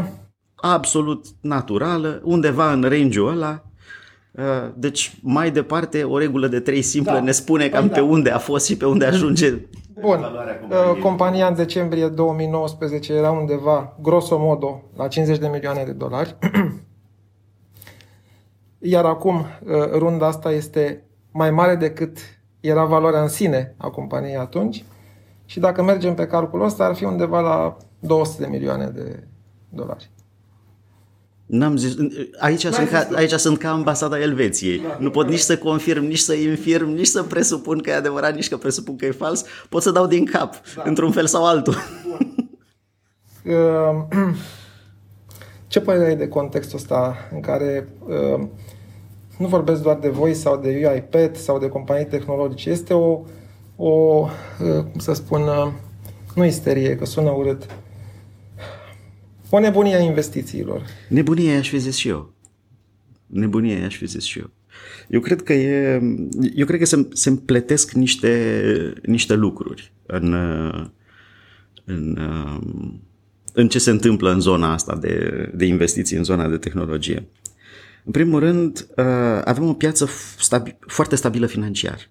25%? 0.06 0.10
Absolut 0.54 1.26
naturală, 1.40 2.20
undeva 2.24 2.72
în 2.72 2.82
range-ul 2.82 3.28
ăla. 3.28 3.62
Uh, 4.32 4.44
deci, 4.74 5.16
mai 5.22 5.50
departe, 5.50 6.02
o 6.02 6.18
regulă 6.18 6.46
de 6.46 6.60
trei 6.60 6.82
simplă 6.82 7.12
da. 7.12 7.20
ne 7.20 7.30
spune 7.30 7.68
cam 7.68 7.80
păi 7.80 7.90
pe 7.90 8.00
da. 8.00 8.06
unde 8.06 8.30
a 8.30 8.38
fost 8.38 8.66
și 8.66 8.76
pe 8.76 8.86
unde 8.86 9.04
ajunge 9.04 9.54
Bun. 10.00 10.24
Uh, 10.24 11.00
compania 11.02 11.46
în 11.46 11.54
decembrie 11.54 12.08
2019 12.08 13.12
era 13.12 13.30
undeva, 13.30 13.96
grosomodo, 14.02 14.82
la 14.96 15.08
50 15.08 15.38
de 15.38 15.48
milioane 15.48 15.84
de 15.84 15.92
dolari. 15.92 16.36
Iar 18.78 19.04
acum, 19.04 19.36
uh, 19.36 19.72
runda 19.92 20.26
asta 20.26 20.50
este 20.52 21.04
mai 21.32 21.50
mare 21.50 21.74
decât 21.74 22.18
era 22.60 22.84
valoarea 22.84 23.22
în 23.22 23.28
sine 23.28 23.74
a 23.76 23.88
companiei 23.88 24.36
atunci. 24.36 24.84
Și 25.50 25.60
dacă 25.60 25.82
mergem 25.82 26.14
pe 26.14 26.26
calculul 26.26 26.64
ăsta, 26.64 26.84
ar 26.84 26.94
fi 26.94 27.04
undeva 27.04 27.40
la 27.40 27.76
200 27.98 28.42
de 28.42 28.48
milioane 28.48 28.86
de 28.86 29.22
dolari. 29.68 30.10
N-am 31.46 31.76
zis, 31.76 31.94
aici, 32.38 32.66
sunt 32.66 32.88
ca, 32.88 33.08
aici 33.14 33.32
sunt 33.32 33.58
ca 33.58 33.70
ambasada 33.70 34.20
Elveției. 34.20 34.78
Da, 34.78 34.96
nu 35.00 35.10
pot 35.10 35.24
da. 35.24 35.30
nici 35.30 35.40
să 35.40 35.58
confirm, 35.58 36.04
nici 36.04 36.18
să 36.18 36.34
infirm, 36.34 36.88
nici 36.88 37.06
să 37.06 37.22
presupun 37.22 37.78
că 37.78 37.90
e 37.90 37.94
adevărat, 37.94 38.34
nici 38.34 38.48
că 38.48 38.56
presupun 38.56 38.96
că 38.96 39.04
e 39.04 39.10
fals. 39.10 39.44
Pot 39.68 39.82
să 39.82 39.90
dau 39.90 40.06
din 40.06 40.24
cap, 40.24 40.54
da. 40.76 40.82
într-un 40.86 41.10
fel 41.10 41.26
sau 41.26 41.46
altul. 41.46 41.74
Uh, 43.44 44.18
ce 45.66 45.80
părere 45.80 46.04
ai 46.04 46.16
de 46.16 46.28
contextul 46.28 46.78
ăsta 46.78 47.16
în 47.32 47.40
care 47.40 47.88
uh, 48.06 48.46
nu 49.38 49.46
vorbesc 49.46 49.82
doar 49.82 49.98
de 49.98 50.08
voi 50.08 50.34
sau 50.34 50.56
de 50.56 50.90
UiPath 50.92 51.38
sau 51.38 51.58
de 51.58 51.68
companii 51.68 52.06
tehnologice, 52.06 52.70
este 52.70 52.94
o 52.94 53.24
o, 53.82 54.28
cum 54.90 55.00
să 55.00 55.12
spun, 55.12 55.40
nu 56.34 56.44
isterie, 56.44 56.96
că 56.96 57.04
sună 57.04 57.30
urât, 57.30 57.66
o 59.50 59.58
nebunie 59.58 59.94
a 59.94 60.00
investițiilor. 60.00 60.86
Nebunie 61.08 61.56
aș 61.56 61.68
fi 61.68 61.78
zis 61.78 61.96
și 61.96 62.08
eu. 62.08 62.32
Nebunie 63.26 63.84
aș 63.84 63.96
fi 63.96 64.06
zis 64.06 64.24
și 64.24 64.38
eu. 64.38 64.50
Eu 65.08 65.20
cred 65.20 65.42
că 65.42 65.52
e, 65.52 66.02
eu 66.54 66.66
cred 66.66 66.78
că 66.78 66.84
se, 66.84 67.08
se 67.12 67.28
împletesc 67.28 67.92
niște, 67.92 68.92
niște 69.02 69.34
lucruri 69.34 69.92
în, 70.06 70.34
în, 71.84 72.18
în 73.52 73.68
ce 73.68 73.78
se 73.78 73.90
întâmplă 73.90 74.32
în 74.32 74.40
zona 74.40 74.72
asta 74.72 74.96
de, 74.96 75.50
de 75.54 75.64
investiții, 75.64 76.16
în 76.16 76.24
zona 76.24 76.48
de 76.48 76.56
tehnologie. 76.56 77.28
În 78.04 78.12
primul 78.12 78.40
rând, 78.40 78.86
avem 79.44 79.64
o 79.64 79.72
piață 79.72 80.08
stabi, 80.38 80.76
foarte 80.80 81.16
stabilă 81.16 81.46
financiar 81.46 82.10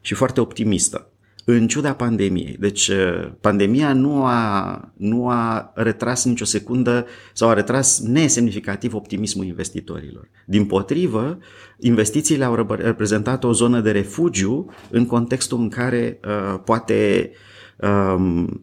și 0.00 0.14
foarte 0.14 0.40
optimistă, 0.40 1.12
în 1.44 1.68
ciuda 1.68 1.94
pandemiei. 1.94 2.56
Deci 2.60 2.88
uh, 2.88 3.30
pandemia 3.40 3.92
nu 3.92 4.24
a, 4.24 4.92
nu 4.96 5.28
a 5.28 5.72
retras 5.74 6.24
nicio 6.24 6.44
secundă 6.44 7.06
sau 7.32 7.48
a 7.48 7.52
retras 7.52 8.00
nesemnificativ 8.00 8.94
optimismul 8.94 9.44
investitorilor. 9.44 10.28
Din 10.46 10.64
potrivă, 10.64 11.38
investițiile 11.78 12.44
au 12.44 12.66
reprezentat 12.68 13.44
o 13.44 13.52
zonă 13.52 13.80
de 13.80 13.90
refugiu 13.90 14.70
în 14.90 15.06
contextul 15.06 15.58
în 15.58 15.68
care 15.68 16.20
uh, 16.24 16.60
poate 16.64 17.30
um, 17.76 18.62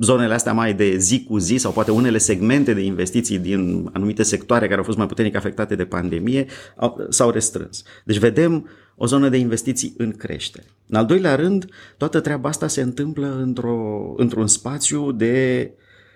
zonele 0.00 0.34
astea 0.34 0.52
mai 0.52 0.74
de 0.74 0.96
zi 0.96 1.24
cu 1.24 1.38
zi 1.38 1.56
sau 1.56 1.72
poate 1.72 1.90
unele 1.90 2.18
segmente 2.18 2.74
de 2.74 2.80
investiții 2.80 3.38
din 3.38 3.90
anumite 3.92 4.22
sectoare 4.22 4.66
care 4.66 4.78
au 4.78 4.84
fost 4.84 4.98
mai 4.98 5.06
puternic 5.06 5.34
afectate 5.34 5.74
de 5.74 5.84
pandemie 5.84 6.46
au, 6.76 7.06
s-au 7.08 7.30
restrâns. 7.30 7.82
Deci 8.04 8.18
vedem 8.18 8.68
o 8.96 9.06
zonă 9.06 9.28
de 9.28 9.36
investiții 9.36 9.94
în 9.96 10.10
creștere. 10.10 10.64
În 10.86 10.96
al 10.96 11.06
doilea 11.06 11.34
rând, 11.34 11.66
toată 11.96 12.20
treaba 12.20 12.48
asta 12.48 12.68
se 12.68 12.80
întâmplă 12.80 13.36
într-o, 13.40 14.14
într-un 14.16 14.46
spațiu 14.46 15.12
de 15.12 15.70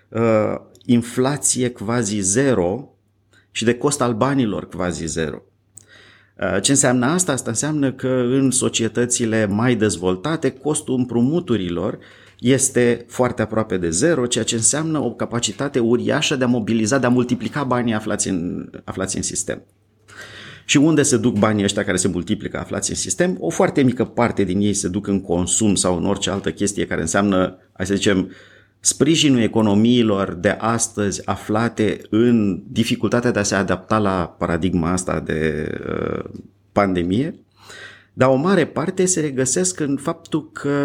uh, 0.09 0.55
inflație 0.85 1.69
quasi 1.69 2.19
zero 2.19 2.93
și 3.51 3.63
de 3.63 3.75
cost 3.75 4.01
al 4.01 4.13
banilor 4.13 4.67
quasi 4.67 5.05
zero. 5.05 5.41
Uh, 6.41 6.61
ce 6.61 6.71
înseamnă 6.71 7.05
asta? 7.05 7.31
Asta 7.31 7.49
înseamnă 7.49 7.91
că 7.91 8.25
în 8.29 8.51
societățile 8.51 9.45
mai 9.45 9.75
dezvoltate 9.75 10.51
costul 10.51 10.95
împrumuturilor 10.97 11.99
este 12.39 13.05
foarte 13.07 13.41
aproape 13.41 13.77
de 13.77 13.89
zero, 13.89 14.25
ceea 14.25 14.43
ce 14.43 14.55
înseamnă 14.55 14.99
o 14.99 15.11
capacitate 15.11 15.79
uriașă 15.79 16.35
de 16.35 16.43
a 16.43 16.47
mobiliza, 16.47 16.97
de 16.97 17.05
a 17.05 17.09
multiplica 17.09 17.63
banii 17.63 17.93
aflați 17.93 18.27
în, 18.29 18.69
aflați 18.83 19.15
în 19.15 19.23
sistem. 19.23 19.63
Și 20.69 20.77
unde 20.77 21.03
se 21.03 21.17
duc 21.17 21.37
banii 21.37 21.63
ăștia 21.63 21.83
care 21.83 21.97
se 21.97 22.07
multiplică 22.07 22.59
aflați 22.59 22.89
în 22.89 22.95
sistem? 22.95 23.37
O 23.39 23.49
foarte 23.49 23.81
mică 23.81 24.03
parte 24.03 24.43
din 24.43 24.59
ei 24.59 24.73
se 24.73 24.87
duc 24.87 25.07
în 25.07 25.21
consum 25.21 25.75
sau 25.75 25.97
în 25.97 26.05
orice 26.05 26.29
altă 26.29 26.51
chestie 26.51 26.85
care 26.85 27.01
înseamnă, 27.01 27.57
hai 27.73 27.85
să 27.85 27.95
zicem, 27.95 28.31
sprijinul 28.79 29.41
economiilor 29.41 30.33
de 30.33 30.49
astăzi 30.49 31.27
aflate 31.27 32.01
în 32.09 32.63
dificultatea 32.67 33.31
de 33.31 33.39
a 33.39 33.43
se 33.43 33.55
adapta 33.55 33.97
la 33.97 34.35
paradigma 34.37 34.91
asta 34.91 35.19
de 35.19 35.71
uh, 35.87 36.23
pandemie, 36.71 37.35
dar 38.13 38.29
o 38.29 38.35
mare 38.35 38.65
parte 38.65 39.05
se 39.05 39.19
regăsesc 39.19 39.79
în 39.79 39.97
faptul 39.97 40.51
că 40.51 40.77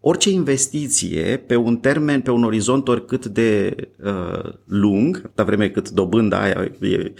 orice 0.00 0.30
investiție 0.30 1.42
pe 1.46 1.56
un 1.56 1.76
termen, 1.76 2.20
pe 2.20 2.30
un 2.30 2.44
orizont 2.44 2.88
oricât 2.88 3.26
de 3.26 3.76
uh, 4.04 4.52
lung, 4.64 5.16
atâta 5.16 5.44
vreme 5.44 5.68
cât 5.68 5.90
dobânda 5.90 6.40
aia 6.40 6.70
e, 6.80 7.12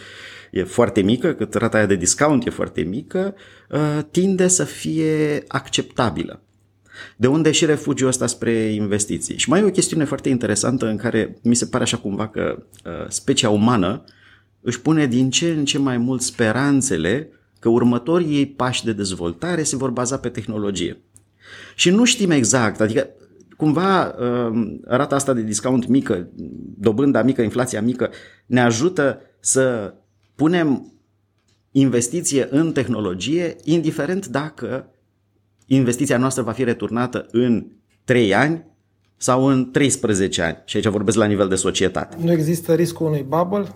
e 0.54 0.62
foarte 0.62 1.00
mică, 1.00 1.32
cât 1.32 1.54
rata 1.54 1.76
aia 1.76 1.86
de 1.86 1.94
discount 1.96 2.46
e 2.46 2.50
foarte 2.50 2.82
mică, 2.82 3.34
uh, 3.70 3.98
tinde 4.10 4.48
să 4.48 4.64
fie 4.64 5.42
acceptabilă. 5.48 6.42
De 7.16 7.26
unde 7.26 7.50
și 7.50 7.64
refugiul 7.64 8.08
ăsta 8.08 8.26
spre 8.26 8.52
investiții. 8.52 9.38
Și 9.38 9.48
mai 9.48 9.60
e 9.60 9.64
o 9.64 9.70
chestiune 9.70 10.04
foarte 10.04 10.28
interesantă 10.28 10.86
în 10.86 10.96
care 10.96 11.36
mi 11.42 11.54
se 11.54 11.66
pare 11.66 11.82
așa 11.82 11.96
cumva 11.96 12.28
că 12.28 12.66
uh, 12.84 12.92
specia 13.08 13.50
umană 13.50 14.04
își 14.60 14.80
pune 14.80 15.06
din 15.06 15.30
ce 15.30 15.48
în 15.48 15.64
ce 15.64 15.78
mai 15.78 15.98
mult 15.98 16.22
speranțele 16.22 17.28
că 17.58 17.68
următorii 17.68 18.36
ei 18.36 18.46
pași 18.46 18.84
de 18.84 18.92
dezvoltare 18.92 19.62
se 19.62 19.76
vor 19.76 19.90
baza 19.90 20.18
pe 20.18 20.28
tehnologie. 20.28 21.00
Și 21.74 21.90
nu 21.90 22.04
știm 22.04 22.30
exact, 22.30 22.80
adică 22.80 23.08
cumva 23.56 24.06
uh, 24.06 24.76
rata 24.84 25.14
asta 25.14 25.32
de 25.32 25.42
discount 25.42 25.86
mică, 25.86 26.28
dobânda 26.78 27.22
mică, 27.22 27.42
inflația 27.42 27.82
mică, 27.82 28.10
ne 28.46 28.60
ajută 28.60 29.20
să 29.40 29.94
punem 30.34 30.92
investiție 31.70 32.46
în 32.50 32.72
tehnologie, 32.72 33.56
indiferent 33.64 34.26
dacă 34.26 34.90
investiția 35.66 36.18
noastră 36.18 36.42
va 36.42 36.52
fi 36.52 36.64
returnată 36.64 37.26
în 37.30 37.66
3 38.04 38.34
ani 38.34 38.64
sau 39.16 39.44
în 39.44 39.70
13 39.70 40.42
ani. 40.42 40.62
Și 40.64 40.76
aici 40.76 40.86
vorbesc 40.86 41.16
la 41.16 41.24
nivel 41.24 41.48
de 41.48 41.54
societate. 41.54 42.16
Nu 42.20 42.32
există 42.32 42.74
riscul 42.74 43.06
unui 43.06 43.22
bubble? 43.28 43.66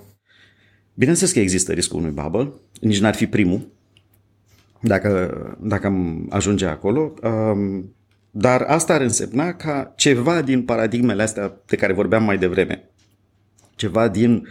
Bineînțeles 0.94 1.32
că 1.32 1.40
există 1.40 1.72
riscul 1.72 1.98
unui 1.98 2.10
bubble, 2.10 2.52
nici 2.80 3.00
n-ar 3.00 3.14
fi 3.14 3.26
primul, 3.26 3.68
dacă, 4.80 5.56
dacă 5.60 5.86
am 5.86 6.26
ajunge 6.30 6.66
acolo. 6.66 7.14
Um, 7.22 7.94
dar 8.30 8.62
asta 8.62 8.94
ar 8.94 9.00
însemna 9.00 9.54
ca 9.54 9.92
ceva 9.96 10.42
din 10.42 10.62
paradigmele 10.62 11.22
astea 11.22 11.62
de 11.66 11.76
care 11.76 11.92
vorbeam 11.92 12.24
mai 12.24 12.38
devreme, 12.38 12.90
ceva 13.74 14.08
din 14.08 14.32
uh, 14.34 14.48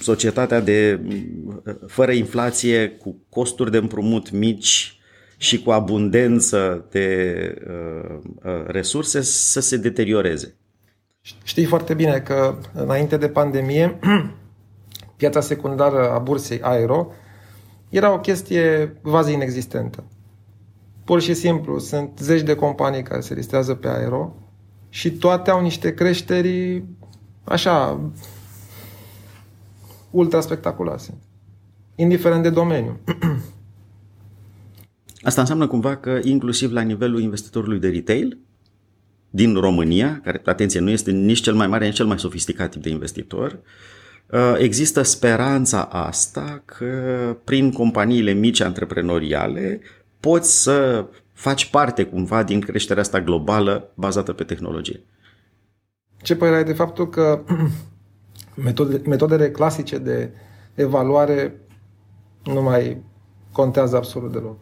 societatea 0.00 0.60
de 0.60 1.00
fără 1.86 2.12
inflație, 2.12 2.88
cu 2.88 3.16
costuri 3.28 3.70
de 3.70 3.76
împrumut 3.76 4.30
mici 4.30 4.98
și 5.36 5.62
cu 5.62 5.70
abundență 5.70 6.86
de 6.90 7.38
uh, 7.68 8.18
uh, 8.44 8.64
resurse 8.66 9.20
să 9.20 9.60
se 9.60 9.76
deterioreze. 9.76 10.56
Știi 11.42 11.64
foarte 11.64 11.94
bine 11.94 12.20
că 12.20 12.58
înainte 12.72 13.16
de 13.16 13.28
pandemie, 13.28 13.98
piața 15.16 15.40
secundară 15.40 16.10
a 16.10 16.18
bursei 16.18 16.60
Aero 16.60 17.12
era 17.88 18.12
o 18.12 18.18
chestie 18.18 18.96
quasi 19.02 19.32
inexistentă. 19.32 20.04
Pur 21.04 21.20
și 21.20 21.34
simplu, 21.34 21.78
sunt 21.78 22.18
zeci 22.18 22.42
de 22.42 22.54
companii 22.54 23.02
care 23.02 23.20
se 23.20 23.34
listează 23.34 23.74
pe 23.74 23.88
Aero 23.88 24.34
și 24.88 25.10
toate 25.10 25.50
au 25.50 25.60
niște 25.60 25.94
creșteri 25.94 26.84
așa 27.44 28.00
ultra 30.14 30.40
spectaculoase, 30.40 31.18
indiferent 31.94 32.42
de 32.42 32.50
domeniu. 32.50 33.00
Asta 35.22 35.40
înseamnă 35.40 35.66
cumva 35.66 35.96
că 35.96 36.20
inclusiv 36.22 36.72
la 36.72 36.80
nivelul 36.80 37.20
investitorului 37.20 37.78
de 37.78 37.88
retail 37.88 38.38
din 39.30 39.54
România, 39.54 40.20
care, 40.24 40.42
atenție, 40.44 40.80
nu 40.80 40.90
este 40.90 41.10
nici 41.10 41.40
cel 41.40 41.54
mai 41.54 41.66
mare, 41.66 41.84
nici 41.84 41.94
cel 41.94 42.06
mai 42.06 42.18
sofisticat 42.18 42.70
tip 42.70 42.82
de 42.82 42.88
investitor, 42.88 43.58
uh, 44.30 44.54
există 44.58 45.02
speranța 45.02 45.82
asta 45.82 46.62
că 46.64 46.86
prin 47.44 47.72
companiile 47.72 48.32
mici 48.32 48.60
antreprenoriale 48.60 49.80
poți 50.20 50.62
să 50.62 51.06
faci 51.32 51.70
parte 51.70 52.04
cumva 52.04 52.42
din 52.42 52.60
creșterea 52.60 53.02
asta 53.02 53.20
globală 53.20 53.92
bazată 53.94 54.32
pe 54.32 54.44
tehnologie. 54.44 55.00
Ce 56.22 56.36
părere 56.36 56.56
ai 56.56 56.64
de 56.64 56.72
faptul 56.72 57.08
că 57.08 57.44
metode, 58.54 59.00
metodele 59.06 59.50
clasice 59.50 59.98
de 59.98 60.30
evaluare 60.74 61.60
nu 62.44 62.62
mai 62.62 63.02
contează 63.52 63.96
absolut 63.96 64.32
deloc? 64.32 64.56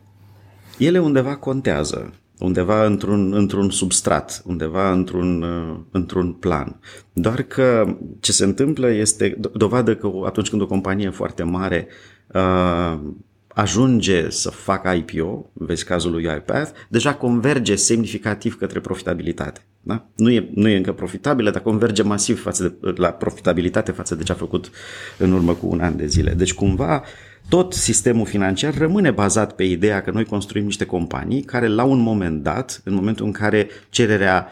Ele 0.79 0.99
undeva 0.99 1.37
contează, 1.37 2.13
undeva 2.39 2.85
într-un, 2.85 3.33
într-un 3.33 3.71
substrat, 3.71 4.43
undeva 4.45 4.93
într-un, 4.93 5.45
într-un 5.91 6.33
plan. 6.33 6.81
Doar 7.13 7.43
că 7.43 7.97
ce 8.21 8.33
se 8.33 8.45
întâmplă 8.45 8.91
este 8.91 9.39
dovadă 9.53 9.97
că 9.97 10.11
atunci 10.25 10.51
când 10.51 10.63
o 10.63 10.67
companie 10.67 11.11
foarte 11.11 11.43
mare 11.43 11.89
uh, 12.35 13.01
ajunge 13.49 14.31
să 14.31 14.51
facă 14.51 14.91
IPO, 14.91 15.51
vezi 15.53 15.85
cazul 15.85 16.11
lui 16.11 16.27
UiPath, 16.27 16.71
deja 16.89 17.15
converge 17.15 17.75
semnificativ 17.75 18.57
către 18.57 18.81
profitabilitate. 18.81 19.67
Da? 19.83 20.07
Nu, 20.17 20.31
e, 20.31 20.51
nu 20.55 20.69
e 20.69 20.77
încă 20.77 20.93
profitabilă, 20.93 21.51
dar 21.51 21.63
converge 21.63 22.03
masiv 22.03 22.43
față 22.43 22.63
de, 22.81 22.93
la 22.97 23.09
profitabilitate 23.09 23.93
față 23.93 24.15
de 24.15 24.23
ce 24.23 24.33
a 24.33 24.35
făcut 24.35 24.71
în 25.19 25.33
urmă 25.33 25.55
cu 25.55 25.67
un 25.67 25.81
an 25.81 25.97
de 25.97 26.07
zile. 26.07 26.33
Deci 26.33 26.55
cumva 26.55 27.03
tot 27.49 27.73
sistemul 27.73 28.27
financiar 28.27 28.79
rămâne 28.79 29.11
bazat 29.11 29.53
pe 29.55 29.63
ideea 29.65 30.03
că 30.03 30.11
noi 30.11 30.25
construim 30.25 30.65
niște 30.65 30.85
companii 30.85 31.43
care 31.43 31.67
la 31.67 31.85
un 31.85 31.99
moment 31.99 32.43
dat, 32.43 32.81
în 32.85 32.95
momentul 32.95 33.27
în 33.27 33.33
care 33.33 33.69
cererea 33.91 34.49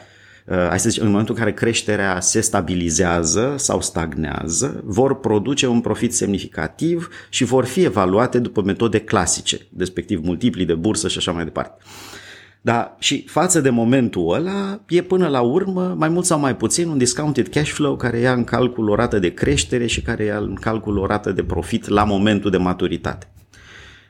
Uh, 0.50 0.56
hai 0.68 0.80
să 0.80 0.88
zicem, 0.88 1.04
în 1.04 1.10
momentul 1.10 1.34
în 1.34 1.40
care 1.40 1.54
creșterea 1.54 2.20
se 2.20 2.40
stabilizează 2.40 3.54
sau 3.58 3.80
stagnează, 3.80 4.82
vor 4.84 5.20
produce 5.20 5.66
un 5.66 5.80
profit 5.80 6.14
semnificativ 6.14 7.08
și 7.28 7.44
vor 7.44 7.64
fi 7.64 7.82
evaluate 7.82 8.38
după 8.38 8.62
metode 8.62 8.98
clasice, 8.98 9.58
respectiv 9.78 10.20
multipli 10.24 10.64
de 10.64 10.74
bursă 10.74 11.08
și 11.08 11.18
așa 11.18 11.32
mai 11.32 11.44
departe. 11.44 11.82
Da, 12.62 12.96
și 12.98 13.24
față 13.26 13.60
de 13.60 13.70
momentul 13.70 14.34
ăla, 14.34 14.80
e 14.88 15.02
până 15.02 15.28
la 15.28 15.40
urmă, 15.40 15.94
mai 15.98 16.08
mult 16.08 16.24
sau 16.24 16.38
mai 16.38 16.56
puțin, 16.56 16.88
un 16.88 16.98
discounted 16.98 17.48
cash 17.48 17.70
flow 17.70 17.96
care 17.96 18.18
ia 18.18 18.32
în 18.32 18.44
calcul 18.44 18.88
o 18.88 18.94
rată 18.94 19.18
de 19.18 19.34
creștere 19.34 19.86
și 19.86 20.02
care 20.02 20.24
ia 20.24 20.38
în 20.38 20.54
calcul 20.54 20.98
o 20.98 21.06
rată 21.06 21.32
de 21.32 21.42
profit 21.42 21.88
la 21.88 22.04
momentul 22.04 22.50
de 22.50 22.56
maturitate. 22.56 23.28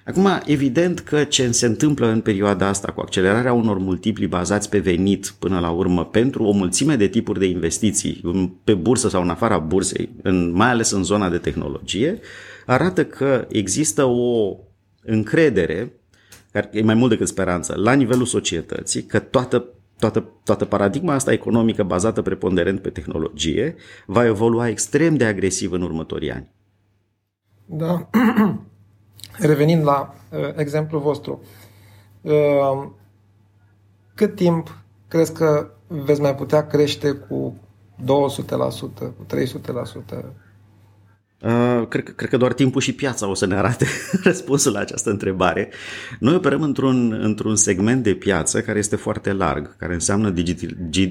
Acum, 0.05 0.29
evident 0.45 1.01
că 1.01 1.25
ce 1.25 1.51
se 1.51 1.67
întâmplă 1.67 2.07
în 2.07 2.21
perioada 2.21 2.67
asta 2.67 2.93
cu 2.93 3.01
accelerarea 3.01 3.53
unor 3.53 3.79
multipli 3.79 4.27
bazați 4.27 4.69
pe 4.69 4.79
venit 4.79 5.35
până 5.39 5.59
la 5.59 5.71
urmă 5.71 6.05
pentru 6.05 6.43
o 6.43 6.51
mulțime 6.51 6.97
de 6.97 7.07
tipuri 7.07 7.39
de 7.39 7.47
investiții 7.47 8.21
pe 8.65 8.75
bursă 8.75 9.09
sau 9.09 9.23
în 9.23 9.29
afara 9.29 9.59
bursei, 9.59 10.09
în, 10.23 10.53
mai 10.53 10.71
ales 10.71 10.91
în 10.91 11.03
zona 11.03 11.29
de 11.31 11.39
tehnologie, 11.39 12.19
arată 12.67 13.05
că 13.05 13.47
există 13.49 14.05
o 14.05 14.57
încredere, 15.03 15.93
care 16.53 16.71
e 16.73 16.83
mai 16.83 16.95
mult 16.95 17.11
decât 17.11 17.29
speranță, 17.29 17.75
la 17.77 17.93
nivelul 17.93 18.27
societății, 18.27 19.03
că 19.03 19.19
toată 19.19 19.65
toată, 20.01 20.29
toată 20.45 20.65
paradigma 20.65 21.15
asta 21.15 21.33
economică 21.33 21.83
bazată 21.83 22.23
preponderent 22.23 22.81
pe 22.81 22.91
tehnologie 22.91 23.75
va 24.07 24.27
evolua 24.27 24.69
extrem 24.69 25.17
de 25.17 25.25
agresiv 25.25 25.73
în 25.73 25.83
următorii 25.83 26.33
ani. 26.33 26.49
Da. 27.67 28.09
Revenind 29.51 29.85
la 29.85 30.15
uh, 30.31 30.39
exemplul 30.57 31.01
vostru, 31.01 31.43
uh, 32.21 32.89
cât 34.15 34.35
timp 34.35 34.79
crezi 35.09 35.33
că 35.33 35.71
veți 35.87 36.21
mai 36.21 36.35
putea 36.35 36.67
crește 36.67 37.13
cu 37.13 37.55
200%, 38.03 38.05
cu 38.99 39.27
300%? 40.15 40.25
Uh, 41.43 41.87
cred, 41.89 42.15
cred 42.17 42.29
că 42.29 42.37
doar 42.37 42.53
timpul 42.53 42.81
și 42.81 42.93
piața 42.93 43.29
o 43.29 43.35
să 43.35 43.47
ne 43.47 43.55
arate 43.55 43.87
răspunsul 44.23 44.73
la 44.73 44.79
această 44.79 45.11
întrebare. 45.11 45.71
Noi 46.19 46.35
operăm 46.35 46.63
într-un, 46.63 47.13
într-un 47.23 47.57
segment 47.57 48.03
de 48.03 48.15
piață 48.15 48.61
care 48.61 48.79
este 48.79 48.97
foarte 48.97 49.33
larg, 49.33 49.77
care 49.77 49.93
înseamnă 49.93 50.31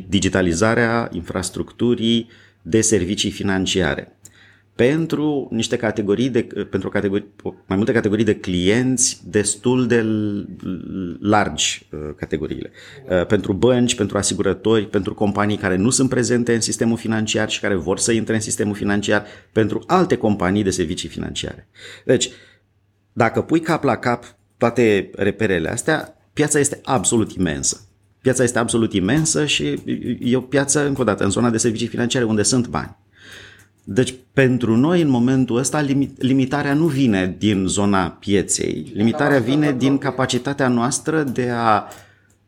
digitalizarea 0.08 1.10
infrastructurii 1.12 2.30
de 2.62 2.82
servicii 2.82 3.32
financiare 3.32 4.19
pentru 4.80 5.48
niște 5.52 5.76
categorii 5.76 6.30
de, 6.30 6.42
pentru 6.70 6.90
categorii, 6.90 7.28
mai 7.44 7.78
multe 7.78 7.92
categorii 7.92 8.26
de 8.26 8.36
clienți 8.36 9.22
destul 9.26 9.88
de 9.88 10.06
largi 11.20 11.88
uh, 11.92 12.00
categoriile. 12.16 12.72
Uh, 13.10 13.26
pentru 13.26 13.54
bănci, 13.54 13.96
pentru 13.96 14.18
asigurători, 14.18 14.88
pentru 14.88 15.14
companii 15.14 15.58
care 15.58 15.76
nu 15.76 15.90
sunt 15.90 16.10
prezente 16.10 16.54
în 16.54 16.62
sistemul 16.62 16.98
financiar 16.98 17.50
și 17.50 17.60
care 17.60 17.76
vor 17.76 17.98
să 17.98 18.12
intre 18.12 18.34
în 18.34 18.40
sistemul 18.40 18.76
financiar, 18.76 19.26
pentru 19.52 19.84
alte 19.88 20.16
companii 20.16 20.64
de 20.64 20.70
servicii 20.70 21.10
financiare. 21.10 21.68
Deci, 22.06 22.30
dacă 23.14 23.42
pui 23.42 23.60
cap 23.60 23.84
la 23.84 23.96
cap 23.96 24.36
toate 24.58 25.10
reperele 25.16 25.70
astea, 25.70 26.16
piața 26.34 26.60
este 26.60 26.80
absolut 26.84 27.32
imensă. 27.32 27.82
Piața 28.22 28.44
este 28.44 28.60
absolut 28.60 28.94
imensă 28.94 29.46
și 29.46 29.80
e 30.20 30.36
o 30.36 30.42
piață, 30.42 30.86
încă 30.88 31.02
o 31.02 31.04
dată, 31.04 31.24
în 31.24 31.30
zona 31.30 31.50
de 31.50 31.58
servicii 31.58 31.88
financiare 31.88 32.26
unde 32.26 32.44
sunt 32.44 32.68
bani. 32.68 32.98
Deci, 33.92 34.14
pentru 34.34 34.76
noi, 34.76 35.02
în 35.02 35.10
momentul 35.10 35.58
ăsta, 35.58 35.86
limitarea 36.18 36.74
nu 36.74 36.86
vine 36.86 37.36
din 37.38 37.66
zona 37.68 38.10
pieței. 38.10 38.92
Limitarea 38.94 39.40
vine 39.40 39.76
din 39.78 39.98
capacitatea 39.98 40.68
noastră 40.68 41.24
de 41.24 41.50
a 41.50 41.84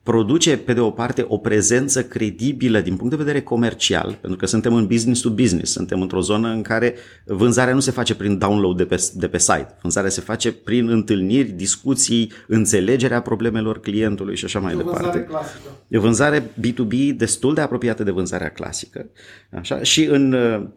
produce, 0.04 0.58
pe 0.58 0.74
de 0.74 0.80
o 0.80 0.90
parte, 0.90 1.26
o 1.28 1.38
prezență 1.38 2.04
credibilă 2.04 2.80
din 2.80 2.96
punct 2.96 3.12
de 3.12 3.24
vedere 3.24 3.42
comercial, 3.42 4.18
pentru 4.22 4.40
că 4.40 4.46
suntem 4.46 4.74
în 4.74 4.88
business 4.88 5.22
to 5.22 5.30
business, 5.30 5.72
suntem 5.72 6.02
într-o 6.02 6.22
zonă 6.22 6.50
în 6.50 6.62
care 6.62 6.96
vânzarea 7.26 7.74
nu 7.74 7.80
se 7.80 7.92
face 7.92 8.16
prin 8.16 8.38
download 8.38 8.78
de 8.78 8.86
pe, 8.86 9.10
de 9.14 9.28
pe 9.28 9.38
site, 9.38 9.78
vânzarea 9.82 10.10
se 10.10 10.22
face 10.22 10.52
prin 10.52 10.90
întâlniri, 10.90 11.50
discuții, 11.50 12.32
înțelegerea 12.48 13.22
problemelor 13.22 13.80
clientului 13.80 14.36
și 14.36 14.46
așa 14.46 14.60
mai 14.60 14.74
e 14.74 14.76
departe. 14.76 15.24
Clasică. 15.24 15.60
E 15.88 15.98
o 15.98 16.02
vânzare 16.02 16.42
B2B 16.42 17.16
destul 17.16 17.54
de 17.54 17.62
apropiată 17.62 18.04
de 18.04 18.12
vânzarea 18.12 18.50
clasică. 18.50 19.10
Așa? 19.52 19.84
Și 19.84 20.06
în 20.06 20.34
Um, 20.34 20.74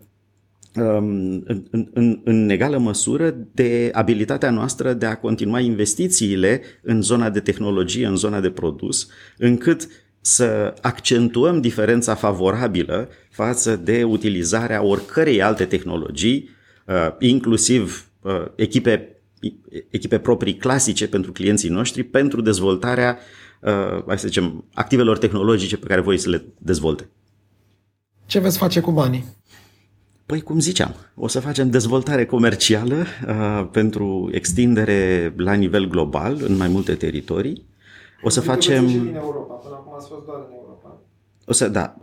în, 0.74 1.42
în, 1.92 2.20
în 2.24 2.48
egală 2.48 2.78
măsură 2.78 3.36
de 3.52 3.90
abilitatea 3.92 4.50
noastră 4.50 4.92
de 4.92 5.06
a 5.06 5.16
continua 5.16 5.60
investițiile 5.60 6.62
în 6.82 7.02
zona 7.02 7.30
de 7.30 7.40
tehnologie, 7.40 8.06
în 8.06 8.16
zona 8.16 8.40
de 8.40 8.50
produs, 8.50 9.08
încât 9.38 9.88
să 10.20 10.74
accentuăm 10.80 11.60
diferența 11.60 12.14
favorabilă 12.14 13.08
față 13.30 13.76
de 13.76 14.02
utilizarea 14.02 14.82
oricărei 14.82 15.42
alte 15.42 15.64
tehnologii, 15.64 16.48
uh, 16.86 16.94
inclusiv 17.18 18.08
uh, 18.20 18.44
echipe, 18.54 19.22
echipe 19.90 20.18
proprii 20.18 20.56
clasice 20.56 21.08
pentru 21.08 21.32
clienții 21.32 21.68
noștri, 21.68 22.02
pentru 22.02 22.40
dezvoltarea, 22.40 23.18
uh, 23.60 24.04
hai 24.06 24.18
să 24.18 24.26
zicem, 24.26 24.64
activelor 24.74 25.18
tehnologice 25.18 25.76
pe 25.76 25.86
care 25.86 26.00
voi 26.00 26.18
să 26.18 26.28
le 26.28 26.44
dezvolte. 26.58 27.08
Ce 28.26 28.38
veți 28.38 28.58
face 28.58 28.80
cu 28.80 28.90
banii? 28.90 29.24
Păi, 30.26 30.40
cum 30.40 30.60
ziceam, 30.60 30.94
o 31.14 31.28
să 31.28 31.40
facem 31.40 31.70
dezvoltare 31.70 32.26
comercială 32.26 33.04
uh, 33.28 33.68
pentru 33.70 34.28
extindere 34.32 35.34
la 35.36 35.52
nivel 35.52 35.88
global 35.88 36.38
în 36.46 36.56
mai 36.56 36.68
multe 36.68 36.94
teritorii. 36.94 37.64
O 38.22 38.28
să 38.28 38.40
facem... 38.40 38.88
Și 38.88 38.96
din 38.96 39.14
Europa, 39.14 39.54
până 39.54 39.74
acum 39.74 39.94
ați 39.96 40.08
fost 40.08 40.24
doar 40.24 40.38
în 40.38 40.54
Europa. 40.54 41.00
O 41.46 41.52
să, 41.52 41.68
da, 41.68 41.96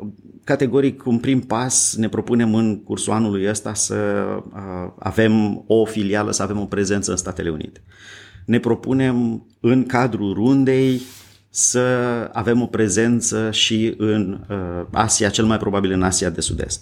categoric, 0.43 1.05
un 1.05 1.19
prim 1.19 1.39
pas 1.39 1.95
ne 1.95 2.09
propunem 2.09 2.55
în 2.55 2.83
cursul 2.83 3.13
anului 3.13 3.49
ăsta 3.49 3.73
să 3.73 3.95
uh, 4.53 4.91
avem 4.99 5.63
o 5.67 5.85
filială, 5.85 6.31
să 6.31 6.43
avem 6.43 6.59
o 6.59 6.65
prezență 6.65 7.11
în 7.11 7.17
Statele 7.17 7.49
Unite. 7.49 7.83
Ne 8.45 8.59
propunem 8.59 9.45
în 9.59 9.85
cadrul 9.85 10.33
rundei 10.33 11.01
să 11.53 11.79
avem 12.33 12.61
o 12.61 12.65
prezență 12.65 13.51
și 13.51 13.93
în 13.97 14.39
uh, 14.49 14.85
Asia, 14.91 15.29
cel 15.29 15.45
mai 15.45 15.57
probabil 15.57 15.91
în 15.91 16.03
Asia 16.03 16.29
de 16.29 16.41
Sud-Est. 16.41 16.81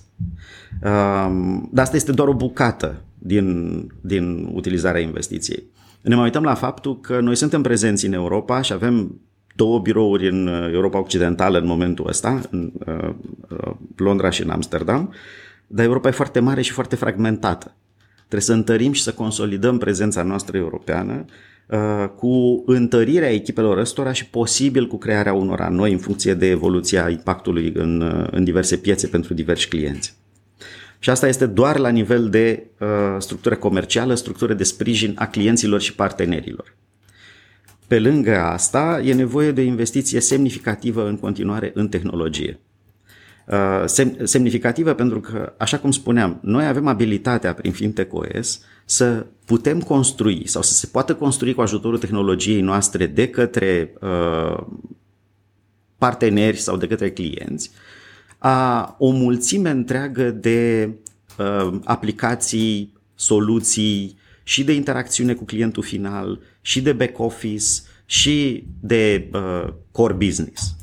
Uh, 0.84 1.62
dar 1.72 1.84
asta 1.84 1.96
este 1.96 2.12
doar 2.12 2.28
o 2.28 2.34
bucată 2.34 3.02
din, 3.18 3.88
din 4.02 4.50
utilizarea 4.54 5.02
investiției. 5.02 5.64
Ne 6.02 6.16
mai 6.16 6.24
uităm 6.24 6.44
la 6.44 6.54
faptul 6.54 7.00
că 7.00 7.20
noi 7.20 7.36
suntem 7.36 7.62
prezenți 7.62 8.06
în 8.06 8.14
Europa 8.14 8.62
și 8.62 8.74
avem 8.74 9.22
două 9.56 9.80
birouri 9.80 10.30
în 10.30 10.48
uh, 10.48 10.74
Europa 10.74 11.00
Occidentală 11.00 11.58
în 11.58 11.66
momentul 11.66 12.08
ăsta, 12.08 12.42
în 12.50 12.72
uh, 12.86 13.14
uh, 13.50 13.72
Londra 13.96 14.30
și 14.30 14.44
în 14.44 14.50
Amsterdam, 14.50 15.14
dar 15.68 15.86
Europa 15.86 16.08
e 16.08 16.12
foarte 16.12 16.40
mare 16.40 16.62
și 16.62 16.72
foarte 16.72 16.96
fragmentată. 16.96 17.76
Trebuie 18.18 18.42
să 18.42 18.54
întărim 18.54 18.92
și 18.92 19.02
să 19.02 19.14
consolidăm 19.14 19.78
prezența 19.78 20.24
noastră 20.24 20.58
europeană 20.58 21.26
Uh, 21.26 21.34
cu 22.16 22.64
întărirea 22.66 23.32
echipelor 23.32 23.78
ăstora 23.78 24.12
și 24.12 24.26
posibil 24.26 24.88
cu 24.88 24.98
crearea 24.98 25.34
unora 25.34 25.70
noi 25.70 25.92
în 25.92 25.98
funcție 25.98 26.34
de 26.34 26.46
evoluția 26.46 27.10
impactului 27.10 27.72
în, 27.76 28.02
uh, 28.02 28.28
în 28.32 28.44
diverse 28.44 28.78
piețe 28.78 29.08
pentru 29.08 29.34
diversi 29.34 29.68
clienți. 29.68 30.18
Și 31.00 31.10
asta 31.10 31.28
este 31.28 31.46
doar 31.46 31.78
la 31.78 31.90
nivel 31.90 32.30
de 32.30 32.66
uh, 32.80 32.88
structură 33.18 33.56
comercială, 33.56 34.14
structură 34.14 34.54
de 34.54 34.64
sprijin 34.64 35.16
a 35.16 35.28
clienților 35.28 35.82
și 35.82 35.96
partenerilor. 35.96 36.76
Pe 37.88 38.00
lângă 38.00 38.40
asta, 38.40 39.02
e 39.04 39.14
nevoie 39.14 39.52
de 39.52 39.62
o 39.62 39.64
investiție 39.64 40.20
semnificativă 40.20 41.08
în 41.08 41.18
continuare 41.18 41.72
în 41.74 41.88
tehnologie. 41.88 42.60
Uh, 43.48 43.84
semnificativă 44.24 44.94
pentru 44.94 45.20
că, 45.20 45.54
așa 45.58 45.78
cum 45.80 45.92
spuneam, 45.92 46.40
noi 46.42 46.68
avem 46.68 46.88
abilitatea 46.88 47.54
prin 47.54 47.72
FinTechOS 47.72 48.62
să 48.90 49.26
putem 49.46 49.82
construi 49.82 50.48
sau 50.48 50.62
să 50.62 50.74
se 50.74 50.88
poată 50.88 51.16
construi 51.16 51.54
cu 51.54 51.62
ajutorul 51.62 51.98
tehnologiei 51.98 52.62
noastre 52.62 53.06
de 53.06 53.28
către 53.28 53.94
uh, 54.02 54.66
parteneri 55.98 56.58
sau 56.58 56.78
de 56.78 56.88
către 56.88 57.12
clienți 57.12 57.72
a 58.38 58.96
o 59.00 59.10
mulțime 59.10 59.70
întreagă 59.70 60.32
de 60.32 60.90
uh, 61.38 61.80
aplicații, 61.84 62.94
soluții 63.16 64.18
și 64.44 64.64
de 64.64 64.74
interacțiune 64.74 65.34
cu 65.34 65.44
clientul 65.44 65.84
final 65.84 66.40
și 66.62 66.82
de 66.82 66.94
back 66.94 67.20
office 67.20 67.66
și 68.06 68.64
de 68.80 69.30
uh, 69.34 69.74
core 69.92 70.14
business. 70.14 70.76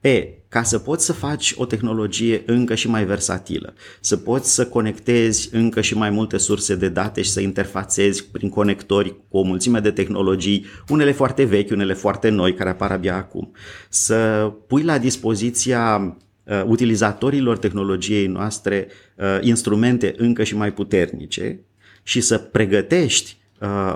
E, 0.00 0.28
ca 0.56 0.62
să 0.62 0.78
poți 0.78 1.04
să 1.04 1.12
faci 1.12 1.54
o 1.56 1.66
tehnologie 1.66 2.42
încă 2.46 2.74
și 2.74 2.88
mai 2.88 3.04
versatilă, 3.04 3.74
să 4.00 4.16
poți 4.16 4.54
să 4.54 4.66
conectezi 4.66 5.48
încă 5.52 5.80
și 5.80 5.96
mai 5.96 6.10
multe 6.10 6.36
surse 6.36 6.74
de 6.74 6.88
date 6.88 7.22
și 7.22 7.30
să 7.30 7.40
interfațezi 7.40 8.26
prin 8.26 8.48
conectori 8.48 9.16
cu 9.28 9.38
o 9.38 9.42
mulțime 9.42 9.80
de 9.80 9.90
tehnologii, 9.90 10.66
unele 10.88 11.12
foarte 11.12 11.44
vechi, 11.44 11.70
unele 11.70 11.92
foarte 11.92 12.28
noi, 12.28 12.54
care 12.54 12.70
apar 12.70 12.90
abia 12.90 13.16
acum, 13.16 13.52
să 13.88 14.52
pui 14.66 14.82
la 14.82 14.98
dispoziția 14.98 16.16
uh, 16.44 16.62
utilizatorilor 16.66 17.58
tehnologiei 17.58 18.26
noastre 18.26 18.88
uh, 19.16 19.38
instrumente 19.40 20.14
încă 20.16 20.44
și 20.44 20.56
mai 20.56 20.72
puternice 20.72 21.60
și 22.02 22.20
să 22.20 22.38
pregătești 22.38 23.36
uh, 23.40 23.45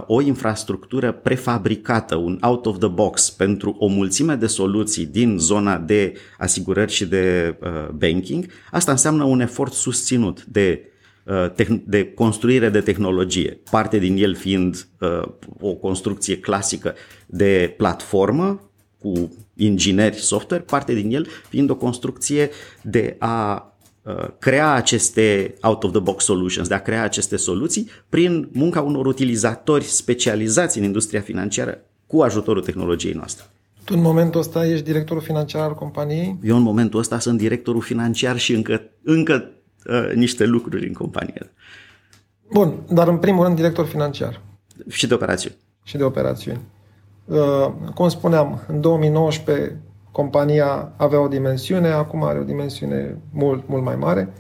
o 0.07 0.21
infrastructură 0.21 1.13
prefabricată, 1.13 2.17
un 2.17 2.39
out 2.41 2.67
of 2.67 2.79
the 2.79 2.89
box 2.89 3.31
pentru 3.31 3.77
o 3.79 3.87
mulțime 3.87 4.35
de 4.35 4.47
soluții 4.47 5.07
din 5.07 5.39
zona 5.39 5.79
de 5.79 6.13
asigurări 6.39 6.93
și 6.93 7.07
de 7.07 7.57
uh, 7.61 7.89
banking, 7.89 8.47
asta 8.71 8.91
înseamnă 8.91 9.25
un 9.25 9.41
efort 9.41 9.73
susținut 9.73 10.45
de 10.45 10.91
uh, 11.25 11.79
de 11.85 12.13
construire 12.13 12.69
de 12.69 12.81
tehnologie, 12.81 13.61
parte 13.71 13.99
din 13.99 14.17
el 14.17 14.35
fiind 14.35 14.87
uh, 15.01 15.23
o 15.61 15.75
construcție 15.75 16.39
clasică 16.39 16.95
de 17.27 17.75
platformă 17.77 18.71
cu 18.99 19.37
ingineri 19.57 20.17
software, 20.17 20.63
parte 20.63 20.95
din 20.95 21.15
el 21.15 21.27
fiind 21.49 21.71
o 21.71 21.77
construcție 21.77 22.51
de 22.83 23.17
a 23.19 23.65
Uh, 23.65 23.70
crea 24.39 24.73
aceste 24.73 25.55
out-of-the-box 25.63 26.25
solutions, 26.25 26.69
de 26.69 26.75
a 26.75 26.83
crea 26.83 27.03
aceste 27.03 27.37
soluții 27.37 27.91
prin 28.09 28.49
munca 28.53 28.81
unor 28.81 29.07
utilizatori 29.07 29.85
specializați 29.85 30.79
în 30.79 30.85
industria 30.85 31.21
financiară 31.21 31.79
cu 32.07 32.21
ajutorul 32.21 32.63
tehnologiei 32.63 33.13
noastre. 33.13 33.45
Tu 33.85 33.95
în 33.97 34.03
momentul 34.03 34.41
ăsta 34.41 34.67
ești 34.67 34.85
directorul 34.85 35.23
financiar 35.23 35.63
al 35.63 35.75
companiei? 35.75 36.39
Eu 36.43 36.57
în 36.57 36.63
momentul 36.63 36.99
ăsta 36.99 37.19
sunt 37.19 37.39
directorul 37.39 37.81
financiar 37.81 38.39
și 38.39 38.55
încă, 38.55 38.83
încă 39.03 39.51
uh, 39.87 40.15
niște 40.15 40.45
lucruri 40.45 40.87
în 40.87 40.93
companie. 40.93 41.53
Bun, 42.53 42.75
dar 42.93 43.09
în 43.09 43.19
primul 43.19 43.45
rând 43.45 43.57
director 43.57 43.87
financiar. 43.87 44.41
Și 44.89 45.07
de 45.07 45.15
operațiuni. 45.15 45.57
Și 45.85 45.97
de 45.97 46.03
operațiuni. 46.03 46.61
Uh, 47.25 47.67
cum 47.95 48.09
spuneam, 48.09 48.65
în 48.69 48.81
2019 48.81 49.81
compania 50.13 50.93
avea 50.97 51.21
o 51.21 51.29
dimensiune, 51.29 51.89
acum 51.89 52.23
are 52.23 52.39
o 52.39 52.43
dimensiune 52.43 53.19
mult, 53.33 53.69
mult 53.69 53.83
mai 53.83 53.97
mare. 53.97 54.33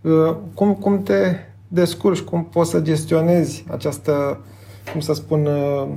Uh, 0.00 0.36
cum, 0.54 0.74
cum 0.74 1.02
te 1.02 1.36
descurci, 1.68 2.20
cum 2.20 2.44
poți 2.44 2.70
să 2.70 2.80
gestionezi 2.80 3.64
această, 3.70 4.44
cum 4.92 5.00
să 5.00 5.12
spun, 5.12 5.46
uh, 5.46 5.88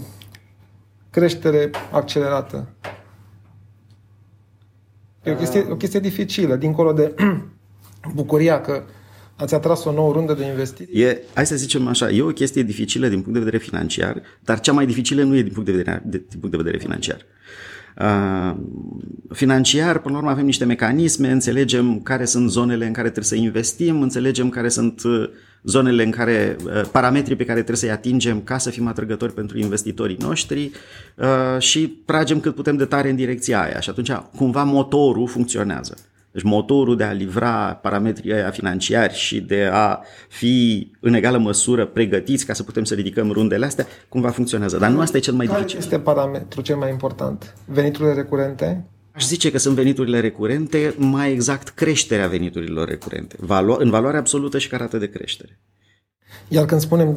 creștere 1.09 1.69
accelerată? 1.91 2.67
E 5.23 5.31
o 5.31 5.35
chestie, 5.35 5.67
o 5.69 5.75
chestie 5.75 5.99
dificilă, 5.99 6.55
dincolo 6.55 6.93
de 6.93 7.15
bucuria 8.15 8.61
că 8.61 8.83
Ați 9.35 9.53
atras 9.53 9.83
o 9.83 9.91
nouă 9.91 10.13
rundă 10.13 10.33
de 10.33 10.45
investiții? 10.45 11.01
E, 11.01 11.21
hai 11.33 11.45
să 11.45 11.55
zicem 11.55 11.87
așa, 11.87 12.09
e 12.09 12.21
o 12.21 12.27
chestie 12.27 12.63
dificilă 12.63 13.07
din 13.07 13.21
punct 13.21 13.33
de 13.33 13.43
vedere 13.43 13.63
financiar, 13.63 14.21
dar 14.39 14.59
cea 14.59 14.71
mai 14.71 14.85
dificilă 14.85 15.23
nu 15.23 15.35
e 15.35 15.41
din 15.41 15.51
punct 15.51 15.69
de 15.69 15.75
vedere, 15.75 16.01
de, 16.05 16.17
din 16.29 16.39
punct 16.39 16.51
de 16.51 16.63
vedere 16.63 16.77
financiar. 16.77 17.17
Uh, 17.17 17.80
financiar, 19.33 19.99
până 19.99 20.13
la 20.13 20.19
urmă 20.19 20.31
avem 20.31 20.45
niște 20.45 20.65
mecanisme, 20.65 21.31
înțelegem 21.31 21.99
care 21.99 22.25
sunt 22.25 22.49
zonele 22.49 22.85
în 22.85 22.93
care 22.93 23.09
trebuie 23.09 23.39
să 23.39 23.45
investim, 23.45 24.01
înțelegem 24.01 24.49
care 24.49 24.69
sunt 24.69 25.03
uh, 25.03 25.29
zonele 25.63 26.03
în 26.03 26.11
care, 26.11 26.55
uh, 26.65 26.81
parametrii 26.91 27.35
pe 27.35 27.45
care 27.45 27.57
trebuie 27.57 27.77
să-i 27.77 27.91
atingem 27.91 28.41
ca 28.41 28.57
să 28.57 28.69
fim 28.69 28.87
atrăgători 28.87 29.33
pentru 29.33 29.57
investitorii 29.57 30.17
noștri 30.19 30.71
uh, 31.15 31.59
și 31.59 31.87
tragem 31.87 32.39
cât 32.39 32.55
putem 32.55 32.77
de 32.77 32.85
tare 32.85 33.09
în 33.09 33.15
direcția 33.15 33.61
aia 33.61 33.79
și 33.79 33.89
atunci 33.89 34.11
cumva 34.35 34.63
motorul 34.63 35.27
funcționează. 35.27 35.97
Deci 36.31 36.43
motorul 36.43 36.97
de 36.97 37.03
a 37.03 37.11
livra 37.11 37.73
parametrii 37.81 38.33
aia 38.33 38.49
financiari 38.49 39.13
și 39.13 39.41
de 39.41 39.69
a 39.71 39.99
fi 40.29 40.87
în 40.99 41.13
egală 41.13 41.37
măsură 41.37 41.85
pregătiți 41.85 42.45
ca 42.45 42.53
să 42.53 42.63
putem 42.63 42.83
să 42.83 42.93
ridicăm 42.93 43.31
rundele 43.31 43.65
astea, 43.65 43.87
cumva 44.09 44.29
funcționează. 44.29 44.77
Dar 44.77 44.89
nu 44.89 44.99
asta 44.99 45.17
e 45.17 45.19
cel 45.19 45.33
mai 45.33 45.45
Care 45.45 45.57
dificil. 45.57 45.79
este 45.79 45.99
parametrul 45.99 46.63
cel 46.63 46.75
mai 46.75 46.89
important? 46.89 47.55
Veniturile 47.65 48.13
recurente? 48.13 48.85
Aș 49.11 49.25
zice 49.25 49.51
că 49.51 49.57
sunt 49.57 49.75
veniturile 49.75 50.19
recurente, 50.19 50.95
mai 50.97 51.31
exact 51.31 51.69
creșterea 51.69 52.27
veniturilor 52.27 52.87
recurente, 52.87 53.35
valo- 53.39 53.77
în 53.77 53.89
valoare 53.89 54.17
absolută 54.17 54.57
și 54.57 54.67
ca 54.67 54.77
rată 54.77 54.97
de 54.97 55.09
creștere. 55.09 55.59
Iar 56.53 56.65
când 56.65 56.81
spunem 56.81 57.15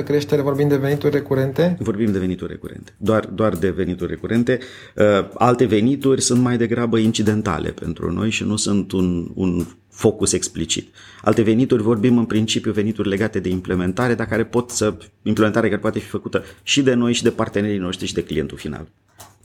200% 0.00 0.04
creștere, 0.04 0.42
vorbim 0.42 0.68
de 0.68 0.76
venituri 0.76 1.12
recurente? 1.12 1.76
Vorbim 1.80 2.12
de 2.12 2.18
venituri 2.18 2.52
recurente, 2.52 2.94
doar, 2.96 3.26
doar 3.26 3.56
de 3.56 3.70
venituri 3.70 4.10
recurente. 4.10 4.58
Uh, 4.96 5.28
alte 5.34 5.64
venituri 5.64 6.20
sunt 6.20 6.42
mai 6.42 6.56
degrabă 6.56 6.98
incidentale 6.98 7.70
pentru 7.70 8.12
noi 8.12 8.30
și 8.30 8.44
nu 8.44 8.56
sunt 8.56 8.92
un, 8.92 9.30
un 9.34 9.66
focus 9.88 10.32
explicit. 10.32 10.94
Alte 11.22 11.42
venituri 11.42 11.82
vorbim 11.82 12.18
în 12.18 12.24
principiu 12.24 12.72
venituri 12.72 13.08
legate 13.08 13.40
de 13.40 13.48
implementare, 13.48 14.14
dar 14.14 14.26
care 14.26 14.44
pot 14.44 14.70
să, 14.70 14.94
implementare 15.22 15.68
care 15.68 15.80
poate 15.80 15.98
fi 15.98 16.08
făcută 16.08 16.42
și 16.62 16.82
de 16.82 16.94
noi 16.94 17.12
și 17.12 17.22
de 17.22 17.30
partenerii 17.30 17.78
noștri 17.78 18.06
și 18.06 18.14
de 18.14 18.24
clientul 18.24 18.58
final 18.58 18.86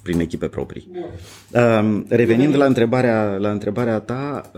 prin 0.02 0.20
echipe 0.20 0.48
proprii. 0.48 0.92
Um, 1.52 2.06
revenind 2.10 2.56
la 2.56 2.66
întrebarea, 2.66 3.38
la 3.38 3.52
întrebarea 3.52 4.00
ta, 4.00 4.52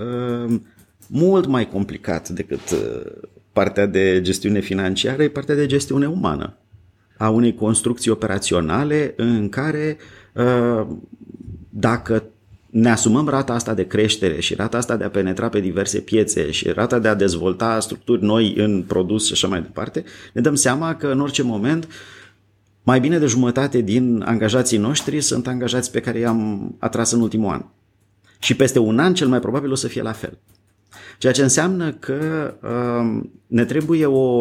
um, 0.46 0.66
mult 1.08 1.46
mai 1.46 1.68
complicat 1.68 2.30
decât 2.30 2.72
uh, 2.72 3.30
partea 3.54 3.86
de 3.86 4.22
gestiune 4.22 4.60
financiară 4.60 5.24
e 5.24 5.30
partea 5.30 5.56
de 5.56 5.66
gestiune 5.66 6.06
umană 6.08 6.58
a 7.18 7.30
unei 7.30 7.56
construcții 7.56 8.12
operaționale 8.12 9.14
în 9.18 9.50
care 9.50 9.98
uh, 10.34 10.88
dacă 11.70 12.24
ne 12.70 12.90
asumăm 12.90 13.28
rata 13.28 13.54
asta 13.54 13.74
de 13.74 13.88
creștere 13.88 14.40
și 14.40 14.56
rata 14.56 14.78
asta 14.78 14.98
de 14.98 15.04
a 15.04 15.10
penetra 15.10 15.50
pe 15.50 15.60
diverse 15.60 16.00
piețe 16.00 16.52
și 16.52 16.70
rata 16.70 17.00
de 17.00 17.08
a 17.08 17.14
dezvolta 17.14 17.80
structuri 17.80 18.24
noi 18.24 18.54
în 18.58 18.84
produs 18.88 19.26
și 19.26 19.32
așa 19.34 19.48
mai 19.48 19.62
departe, 19.62 20.04
ne 20.34 20.42
dăm 20.42 20.56
seama 20.56 20.96
că 20.96 21.08
în 21.08 21.20
orice 21.20 21.44
moment 21.44 21.88
mai 22.84 23.00
bine 23.00 23.20
de 23.20 23.26
jumătate 23.26 23.82
din 23.82 24.24
angajații 24.26 24.78
noștri 24.78 25.22
sunt 25.22 25.48
angajați 25.48 25.92
pe 25.92 26.00
care 26.00 26.20
i-am 26.20 26.76
atras 26.80 27.12
în 27.12 27.22
ultimul 27.22 27.52
an. 27.52 27.66
Și 28.40 28.56
peste 28.56 28.80
un 28.80 29.00
an, 29.00 29.14
cel 29.14 29.28
mai 29.28 29.40
probabil, 29.40 29.72
o 29.72 29.76
să 29.76 29.88
fie 29.88 30.02
la 30.02 30.12
fel. 30.12 30.38
Ceea 31.17 31.34
ce 31.34 31.41
înseamnă 31.41 31.91
că 31.91 32.54
uh, 32.62 33.23
ne 33.47 33.65
trebuie 33.65 34.06
o. 34.06 34.39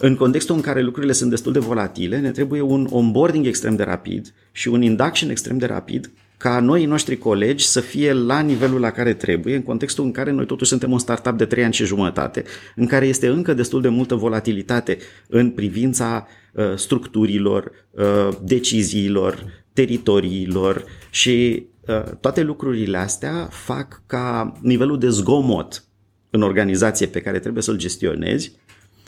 În 0.00 0.16
contextul 0.16 0.54
în 0.54 0.60
care 0.60 0.82
lucrurile 0.82 1.12
sunt 1.12 1.30
destul 1.30 1.52
de 1.52 1.58
volatile, 1.58 2.18
ne 2.18 2.30
trebuie 2.30 2.60
un 2.60 2.86
onboarding 2.90 3.46
extrem 3.46 3.76
de 3.76 3.82
rapid 3.82 4.34
și 4.52 4.68
un 4.68 4.82
induction 4.82 5.30
extrem 5.30 5.58
de 5.58 5.66
rapid 5.66 6.10
ca 6.36 6.60
noi 6.60 6.84
noștri 6.84 7.18
colegi 7.18 7.66
să 7.66 7.80
fie 7.80 8.12
la 8.12 8.40
nivelul 8.40 8.80
la 8.80 8.90
care 8.90 9.14
trebuie, 9.14 9.54
în 9.54 9.62
contextul 9.62 10.04
în 10.04 10.10
care 10.10 10.30
noi 10.30 10.46
totuși 10.46 10.70
suntem 10.70 10.92
un 10.92 10.98
startup 10.98 11.36
de 11.36 11.44
3 11.44 11.64
ani 11.64 11.72
și 11.72 11.84
jumătate, 11.84 12.44
în 12.74 12.86
care 12.86 13.06
este 13.06 13.26
încă 13.26 13.54
destul 13.54 13.80
de 13.80 13.88
multă 13.88 14.14
volatilitate 14.14 14.98
în 15.28 15.50
privința 15.50 16.26
uh, 16.52 16.64
structurilor, 16.74 17.70
uh, 17.90 18.28
deciziilor, 18.42 19.64
teritoriilor 19.72 20.84
și 21.10 21.62
uh, 21.62 21.75
toate 22.20 22.42
lucrurile 22.42 22.98
astea 22.98 23.48
fac 23.50 24.02
ca 24.06 24.52
nivelul 24.60 24.98
de 24.98 25.08
zgomot 25.08 25.84
în 26.30 26.42
organizație 26.42 27.06
pe 27.06 27.20
care 27.20 27.38
trebuie 27.38 27.62
să-l 27.62 27.76
gestionezi 27.76 28.52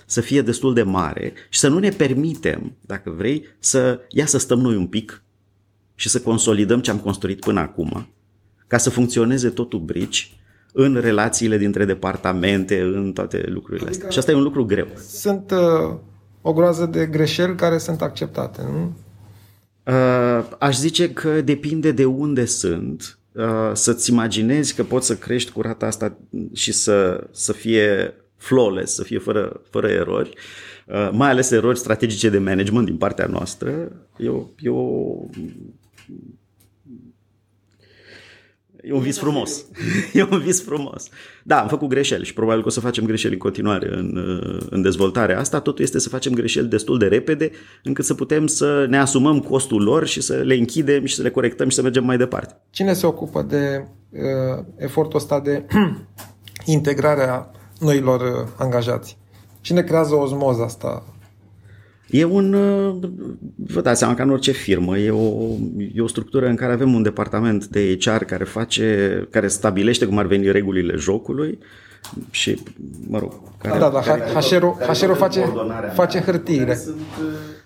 să 0.07 0.21
fie 0.21 0.43
destul 0.43 0.75
de 0.75 0.83
mare 0.83 1.33
și 1.49 1.59
să 1.59 1.69
nu 1.69 1.79
ne 1.79 1.89
permitem, 1.89 2.77
dacă 2.81 3.11
vrei, 3.11 3.45
să 3.59 4.01
ia 4.09 4.27
să 4.27 4.39
stăm 4.39 4.59
noi 4.59 4.77
un 4.77 4.87
pic 4.87 5.23
și 5.95 6.09
să 6.09 6.21
consolidăm 6.21 6.81
ce 6.81 6.91
am 6.91 6.99
construit 6.99 7.41
până 7.41 7.61
acum, 7.61 8.09
ca 8.67 8.77
să 8.77 8.91
funcționeze 8.91 9.49
totul 9.49 9.81
brici 9.81 10.37
în 10.73 10.95
relațiile 10.95 11.59
dintre 11.59 11.85
departamente, 11.85 12.81
în 12.81 13.13
toate 13.13 13.45
lucrurile 13.47 13.89
astea. 13.89 14.09
Și 14.09 14.19
asta 14.19 14.31
e 14.31 14.35
un 14.35 14.43
lucru 14.43 14.65
greu. 14.65 14.87
Sunt 15.09 15.51
uh, 15.51 15.97
o 16.43 16.53
groază 16.53 16.87
de 16.87 17.07
greșeli 17.07 17.55
care 17.55 17.79
sunt 17.79 18.03
acceptate, 18.03 18.63
nu? 18.63 18.93
Uh, 19.89 20.45
aș 20.59 20.77
zice 20.77 21.13
că 21.13 21.41
depinde 21.41 21.91
de 21.91 22.05
unde 22.05 22.45
sunt. 22.45 23.19
Uh, 23.33 23.71
să-ți 23.73 24.11
imaginezi 24.11 24.75
că 24.75 24.85
poți 24.85 25.07
să 25.07 25.17
crești 25.17 25.53
cu 25.53 25.61
rata 25.61 25.87
asta 25.87 26.19
și 26.53 26.73
să, 26.73 27.27
să 27.31 27.53
fie 27.53 28.15
flawless, 28.37 28.95
să 28.95 29.03
fie 29.03 29.19
fără, 29.19 29.61
fără 29.71 29.89
erori, 29.89 30.33
uh, 30.87 31.11
mai 31.13 31.31
ales 31.31 31.51
erori 31.51 31.79
strategice 31.79 32.29
de 32.29 32.39
management 32.39 32.87
din 32.87 32.97
partea 32.97 33.27
noastră, 33.27 33.93
e 34.17 34.29
o, 34.29 34.45
e 34.59 34.69
o 34.69 35.15
E 38.83 38.93
un 38.93 39.01
vis 39.01 39.19
frumos. 39.19 39.65
e 40.13 40.23
un 40.31 40.39
vis 40.39 40.63
frumos. 40.63 41.09
Da, 41.43 41.61
am 41.61 41.69
făcut 41.69 41.89
greșeli 41.89 42.25
și 42.25 42.33
probabil 42.33 42.61
că 42.63 42.69
o 42.69 42.71
să 42.71 42.81
facem 42.81 43.05
greșeli 43.05 43.33
în 43.33 43.39
continuare 43.39 43.89
în, 43.93 44.19
în 44.71 44.83
dezvoltarea 44.83 45.39
asta. 45.39 45.61
Totul 45.61 45.85
este 45.85 45.99
să 45.99 46.09
facem 46.09 46.33
greșeli 46.33 46.69
destul 46.69 46.99
de 46.99 47.07
repede 47.07 47.51
încât 47.83 48.05
să 48.05 48.15
putem 48.15 48.47
să 48.47 48.87
ne 48.89 48.99
asumăm 48.99 49.41
costul 49.41 49.83
lor 49.83 50.07
și 50.07 50.21
să 50.21 50.35
le 50.35 50.55
închidem 50.55 51.05
și 51.05 51.15
să 51.15 51.23
le 51.23 51.31
corectăm 51.31 51.69
și 51.69 51.77
să 51.77 51.83
mergem 51.83 52.05
mai 52.05 52.17
departe. 52.17 52.61
Cine 52.71 52.93
se 52.93 53.07
ocupă 53.07 53.43
de 53.43 53.87
uh, 54.11 54.65
efortul 54.77 55.19
ăsta 55.19 55.41
de 55.41 55.67
integrarea 56.77 57.51
noilor 57.79 58.21
uh, 58.21 58.49
angajați? 58.57 59.19
Cine 59.61 59.83
creează 59.83 60.15
osmoza 60.15 60.65
asta 60.65 61.03
E 62.11 62.25
un, 62.25 62.51
vă 63.57 63.81
dați 63.81 63.99
seama, 63.99 64.15
ca 64.15 64.23
în 64.23 64.31
orice 64.31 64.51
firmă, 64.51 64.99
e 64.99 65.11
o, 65.11 65.55
e 65.95 66.01
o 66.01 66.07
structură 66.07 66.47
în 66.47 66.57
care 66.57 66.73
avem 66.73 66.95
un 66.95 67.03
departament 67.03 67.67
de 67.67 67.99
HR 68.01 68.25
care 68.25 68.45
face, 68.45 69.27
care 69.31 69.49
stabilește 69.49 70.07
cum 70.07 70.19
ar 70.19 70.27
veni 70.27 70.51
regulile 70.51 70.97
jocului 70.97 71.59
și, 72.31 72.63
mă 73.07 73.19
rog, 73.19 73.33
care, 73.59 73.79
da, 73.79 73.91
da, 73.91 74.01
care, 74.01 74.23
HR-ul, 74.23 74.77
HR-ul 74.81 75.15
face, 75.15 75.53
face 75.95 76.21
hârtiile. 76.21 76.77
Sunt, 76.77 76.97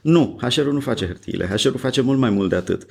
nu, 0.01 0.39
HR-ul 0.41 0.73
nu 0.73 0.81
face 0.81 1.07
hârtiile. 1.07 1.47
HR-ul 1.47 1.79
face 1.79 2.01
mult 2.01 2.19
mai 2.19 2.31
mult 2.31 2.49
de 2.49 2.57
atât. 2.57 2.87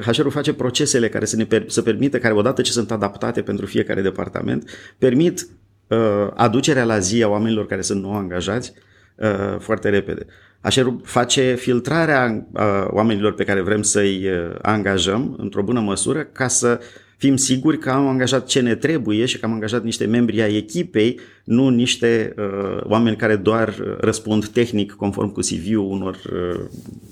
HR-ul 0.00 0.30
face 0.30 0.52
procesele 0.52 1.08
care 1.08 1.24
să 1.24 1.36
ne 1.36 1.44
per, 1.44 1.64
să 1.66 1.82
permită, 1.82 2.18
care 2.18 2.34
odată 2.34 2.62
ce 2.62 2.72
sunt 2.72 2.90
adaptate 2.90 3.42
pentru 3.42 3.66
fiecare 3.66 4.02
departament, 4.02 4.70
permit 4.98 5.48
uh, 5.88 5.98
aducerea 6.34 6.84
la 6.84 6.98
zi 6.98 7.22
a 7.22 7.28
oamenilor 7.28 7.66
care 7.66 7.80
sunt 7.80 8.02
nou 8.02 8.14
angajați 8.14 8.72
uh, 9.16 9.58
foarte 9.58 9.88
repede. 9.88 10.26
Așerul 10.60 11.00
face 11.04 11.54
filtrarea 11.54 12.46
oamenilor 12.86 13.34
pe 13.34 13.44
care 13.44 13.60
vrem 13.60 13.82
să-i 13.82 14.28
angajăm 14.62 15.34
într-o 15.38 15.62
bună 15.62 15.80
măsură 15.80 16.22
ca 16.22 16.48
să 16.48 16.80
fim 17.16 17.36
siguri 17.36 17.78
că 17.78 17.90
am 17.90 18.06
angajat 18.06 18.46
ce 18.46 18.60
ne 18.60 18.74
trebuie 18.74 19.24
și 19.24 19.38
că 19.38 19.46
am 19.46 19.52
angajat 19.52 19.82
niște 19.82 20.06
membri 20.06 20.42
ai 20.42 20.56
echipei, 20.56 21.20
nu 21.44 21.68
niște 21.68 22.34
uh, 22.38 22.80
oameni 22.84 23.16
care 23.16 23.36
doar 23.36 23.96
răspund 24.00 24.46
tehnic 24.46 24.92
conform 24.92 25.32
cu 25.32 25.40
CV-ul 25.40 25.90
unor 25.90 26.14
uh, 26.14 26.60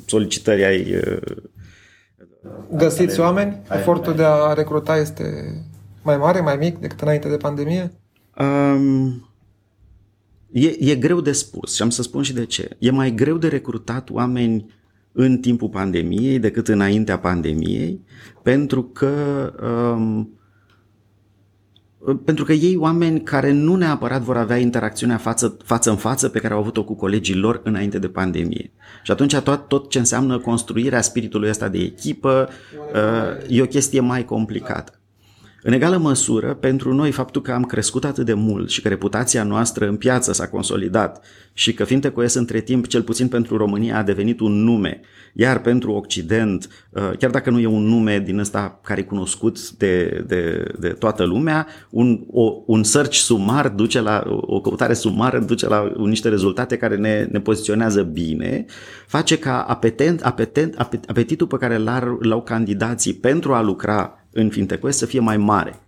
solicitări 0.07 0.65
ai... 0.65 0.95
Uh, 0.95 1.17
Găsiți 2.77 3.21
oameni? 3.21 3.63
Efortul 3.71 4.15
de 4.15 4.23
a 4.25 4.53
recruta 4.53 4.97
este 4.97 5.25
mai 6.03 6.17
mare, 6.17 6.41
mai 6.41 6.57
mic 6.57 6.79
decât 6.79 7.01
înainte 7.01 7.29
de 7.29 7.37
pandemie? 7.37 7.93
Um, 8.39 9.29
E, 10.57 10.91
e 10.91 10.95
greu 10.95 11.21
de 11.21 11.33
spus 11.33 11.75
și 11.75 11.83
am 11.83 11.91
să 11.91 12.03
spun 12.03 12.23
și 12.23 12.33
de 12.33 12.45
ce. 12.45 12.69
E 12.79 12.91
mai 12.91 13.15
greu 13.15 13.37
de 13.37 13.49
recrutat 13.49 14.11
oameni 14.11 14.67
în 15.13 15.39
timpul 15.39 15.69
pandemiei 15.69 16.39
decât 16.39 16.69
înaintea 16.69 17.19
pandemiei, 17.19 18.01
pentru 18.43 18.83
că 18.83 19.13
um, 19.97 20.39
pentru 22.25 22.45
că 22.45 22.53
ei 22.53 22.77
oameni 22.77 23.23
care 23.23 23.53
nu 23.53 23.77
neapărat 23.77 24.23
vor 24.23 24.37
avea 24.37 24.57
interacțiunea 24.57 25.17
față, 25.17 25.57
față 25.65 25.91
în 25.91 25.97
față 25.97 26.29
pe 26.29 26.39
care 26.39 26.55
au 26.55 26.61
avut-o 26.61 26.85
cu 26.85 26.95
colegii 26.95 27.35
lor 27.35 27.61
înainte 27.65 27.99
de 27.99 28.09
pandemie. 28.09 28.73
Și 29.03 29.11
atunci 29.11 29.37
tot, 29.37 29.69
tot 29.69 29.91
ce 29.91 29.99
înseamnă 29.99 30.39
construirea 30.39 31.01
spiritului 31.01 31.49
ăsta 31.49 31.69
de 31.69 31.79
echipă 31.79 32.49
uh, 32.95 33.57
e 33.57 33.63
o 33.63 33.67
chestie 33.67 34.01
mai 34.01 34.25
complicată. 34.25 34.99
În 35.67 35.73
egală 35.73 35.97
măsură, 35.97 36.55
pentru 36.55 36.95
noi, 36.95 37.11
faptul 37.11 37.43
că 37.43 37.53
am 37.53 37.63
crescut 37.63 38.05
atât 38.05 38.27
de 38.27 38.35
mult 38.35 38.71
și 38.71 38.83
că 38.83 38.89
reputația 38.89 39.43
noastră 39.43 39.89
în 39.89 39.97
piață 39.97 40.33
s-a 40.33 40.49
consolidat 40.49 41.25
și 41.53 41.75
că 41.75 41.85
FinTech 41.85 42.35
între 42.35 42.61
timp, 42.61 42.87
cel 42.87 43.03
puțin 43.03 43.29
pentru 43.29 43.57
România, 43.57 43.99
a 43.99 44.03
devenit 44.03 44.41
un 44.41 44.53
nume 44.53 45.01
Iar 45.37 45.61
pentru 45.61 45.93
Occident, 45.93 46.69
uh, 46.91 47.11
chiar 47.19 47.31
dacă 47.31 47.51
nu 47.51 47.59
e 47.59 47.67
un 47.67 47.83
nume 47.83 48.19
din 48.19 48.39
ăsta 48.39 48.81
care 48.83 49.01
e 49.01 49.05
cunoscut 49.05 49.71
de, 49.71 50.25
de, 50.27 50.65
de 50.79 50.89
toată 50.89 51.25
lumea, 51.25 51.67
un, 51.91 52.25
o, 52.31 52.63
un 52.67 52.83
search 52.83 53.15
sumar 53.15 53.69
duce 53.69 54.01
la, 54.01 54.23
o 54.27 54.61
căutare 54.61 54.95
sumară 54.95 55.39
duce 55.39 55.69
la 55.69 55.93
niște 55.97 56.29
rezultate 56.29 56.77
care 56.77 56.97
ne, 56.97 57.29
ne 57.31 57.41
poziționează 57.41 58.03
bine, 58.03 58.65
face 59.07 59.39
ca 59.39 59.61
apetent, 59.61 60.23
apetent, 60.23 60.75
apetitul 61.07 61.47
pe 61.47 61.57
care 61.57 61.77
l-au 62.21 62.43
candidații 62.43 63.15
pentru 63.15 63.55
a 63.55 63.63
lucra 63.63 64.24
în 64.35 64.51
FinTech 64.51 64.87
să 64.89 65.07
fie 65.07 65.21
mai 65.21 65.37
mare. 65.37 65.81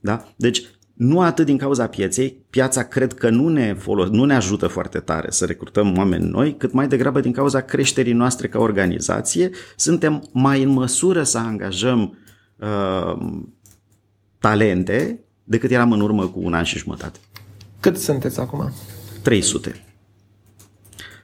Da? 0.00 0.28
Deci 0.36 0.62
nu 0.92 1.20
atât 1.20 1.46
din 1.46 1.58
cauza 1.58 1.86
pieței, 1.86 2.44
piața 2.50 2.82
cred 2.82 3.12
că 3.12 3.30
nu 3.30 3.48
ne, 3.48 3.74
folos, 3.74 4.08
nu 4.08 4.24
ne 4.24 4.34
ajută 4.34 4.66
foarte 4.66 4.98
tare 4.98 5.30
să 5.30 5.44
recrutăm 5.44 5.96
oameni 5.96 6.28
noi, 6.28 6.56
cât 6.56 6.72
mai 6.72 6.88
degrabă 6.88 7.20
din 7.20 7.32
cauza 7.32 7.60
creșterii 7.60 8.12
noastre 8.12 8.48
ca 8.48 8.58
organizație, 8.58 9.50
suntem 9.76 10.28
mai 10.32 10.62
în 10.62 10.68
măsură 10.68 11.22
să 11.22 11.38
angajăm 11.38 12.18
uh, 12.56 13.40
talente 14.38 15.20
decât 15.44 15.70
eram 15.70 15.92
în 15.92 16.00
urmă 16.00 16.26
cu 16.26 16.40
un 16.42 16.54
an 16.54 16.64
și 16.64 16.78
jumătate. 16.78 17.18
Cât 17.80 17.96
sunteți 17.96 18.40
acum? 18.40 18.72
300. 19.22 19.84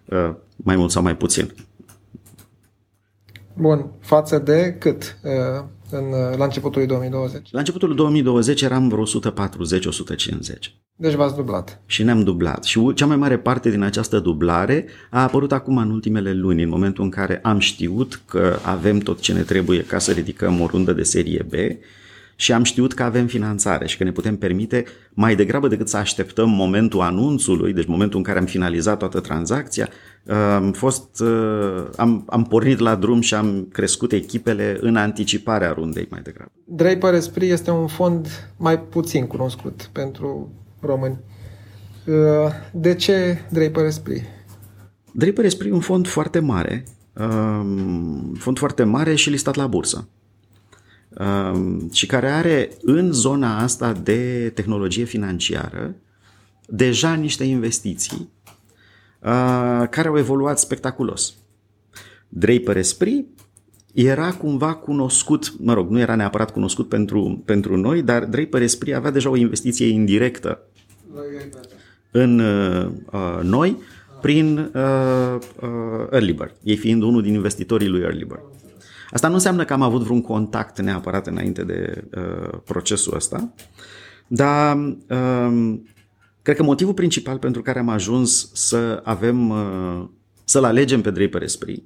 Uh, 0.04 0.34
mai 0.56 0.76
mult 0.76 0.90
sau 0.90 1.02
mai 1.02 1.16
puțin. 1.16 1.54
Bun. 3.54 3.90
Față 4.00 4.38
de 4.38 4.76
cât? 4.78 5.18
Uh, 5.22 5.64
în, 5.90 6.04
la 6.36 6.44
începutul 6.44 6.86
2020? 6.86 7.48
La 7.50 7.58
începutul 7.58 7.94
2020 7.94 8.62
eram 8.62 8.88
vreo 8.88 9.04
140-150. 9.04 9.08
Deci 10.96 11.14
v-ați 11.14 11.34
dublat. 11.34 11.80
Și 11.86 12.02
ne-am 12.02 12.22
dublat. 12.22 12.64
Și 12.64 12.92
cea 12.94 13.06
mai 13.06 13.16
mare 13.16 13.38
parte 13.38 13.70
din 13.70 13.82
această 13.82 14.18
dublare 14.18 14.86
a 15.10 15.22
apărut 15.22 15.52
acum 15.52 15.76
în 15.76 15.90
ultimele 15.90 16.32
luni, 16.32 16.62
în 16.62 16.68
momentul 16.68 17.04
în 17.04 17.10
care 17.10 17.38
am 17.42 17.58
știut 17.58 18.20
că 18.26 18.58
avem 18.62 18.98
tot 18.98 19.20
ce 19.20 19.32
ne 19.32 19.42
trebuie 19.42 19.82
ca 19.82 19.98
să 19.98 20.12
ridicăm 20.12 20.60
o 20.60 20.66
rundă 20.66 20.92
de 20.92 21.02
serie 21.02 21.46
B 21.48 21.52
și 22.40 22.52
am 22.52 22.62
știut 22.62 22.94
că 22.94 23.02
avem 23.02 23.26
finanțare 23.26 23.86
și 23.86 23.96
că 23.96 24.04
ne 24.04 24.12
putem 24.12 24.36
permite 24.36 24.84
mai 25.10 25.36
degrabă 25.36 25.68
decât 25.68 25.88
să 25.88 25.96
așteptăm 25.96 26.50
momentul 26.50 27.00
anunțului, 27.00 27.72
deci 27.72 27.86
momentul 27.86 28.18
în 28.18 28.24
care 28.24 28.38
am 28.38 28.44
finalizat 28.44 28.98
toată 28.98 29.20
tranzacția, 29.20 29.88
am 30.54 30.72
fost, 30.72 31.20
uh, 31.20 31.88
am, 31.96 32.24
am 32.26 32.42
pornit 32.44 32.78
la 32.78 32.94
drum 32.94 33.20
și 33.20 33.34
am 33.34 33.68
crescut 33.72 34.12
echipele 34.12 34.78
în 34.80 34.96
anticiparea 34.96 35.72
rundei 35.72 36.06
mai 36.10 36.20
degrabă. 36.22 36.50
Draper 36.64 37.14
Esprit 37.14 37.50
este 37.50 37.70
un 37.70 37.86
fond 37.86 38.50
mai 38.56 38.80
puțin 38.80 39.26
cunoscut 39.26 39.90
pentru 39.92 40.52
români. 40.80 41.18
Uh, 42.06 42.14
de 42.72 42.94
ce 42.94 43.38
Draper 43.50 43.84
Esprit? 43.84 44.22
Draper 45.12 45.44
Esprit 45.44 45.70
e 45.70 45.74
un 45.74 45.80
fond 45.80 46.06
foarte 46.06 46.38
mare, 46.38 46.84
um, 47.12 48.34
fond 48.34 48.58
foarte 48.58 48.82
mare 48.82 49.14
și 49.14 49.30
listat 49.30 49.54
la 49.54 49.66
bursă 49.66 49.96
um, 49.96 50.17
și 51.92 52.06
care 52.06 52.28
are 52.28 52.70
în 52.82 53.12
zona 53.12 53.58
asta 53.58 53.92
de 53.92 54.50
tehnologie 54.54 55.04
financiară 55.04 55.94
deja 56.66 57.14
niște 57.14 57.44
investiții 57.44 58.28
uh, 59.20 59.88
care 59.90 60.08
au 60.08 60.18
evoluat 60.18 60.58
spectaculos. 60.58 61.34
Draper 62.28 62.76
Esprit 62.76 63.26
era 63.94 64.32
cumva 64.32 64.74
cunoscut, 64.74 65.54
mă 65.58 65.72
rog, 65.72 65.90
nu 65.90 65.98
era 65.98 66.14
neapărat 66.14 66.52
cunoscut 66.52 66.88
pentru, 66.88 67.42
pentru 67.44 67.76
noi, 67.76 68.02
dar 68.02 68.24
Draper 68.24 68.62
Esprit 68.62 68.94
avea 68.94 69.10
deja 69.10 69.30
o 69.30 69.36
investiție 69.36 69.86
indirectă 69.86 70.60
în 72.10 72.38
uh, 72.38 73.40
noi 73.42 73.78
prin 74.20 74.58
uh, 74.58 75.38
uh, 75.60 76.06
Early 76.10 76.32
Bird, 76.32 76.54
ei 76.62 76.76
fiind 76.76 77.02
unul 77.02 77.22
din 77.22 77.34
investitorii 77.34 77.88
lui 77.88 78.00
Early 78.00 78.24
Bird. 78.24 78.57
Asta 79.10 79.28
nu 79.28 79.34
înseamnă 79.34 79.64
că 79.64 79.72
am 79.72 79.82
avut 79.82 80.02
vreun 80.02 80.20
contact 80.20 80.80
neapărat 80.80 81.26
înainte 81.26 81.64
de 81.64 82.04
uh, 82.16 82.58
procesul 82.64 83.14
ăsta, 83.14 83.52
dar 84.26 84.76
uh, 85.08 85.74
cred 86.42 86.56
că 86.56 86.62
motivul 86.62 86.94
principal 86.94 87.38
pentru 87.38 87.62
care 87.62 87.78
am 87.78 87.88
ajuns 87.88 88.50
să 88.52 89.00
avem, 89.04 89.48
uh, 89.48 90.08
să-l 90.44 90.64
alegem 90.64 91.00
pe 91.00 91.10
Draper 91.10 91.42
Esprit 91.42 91.84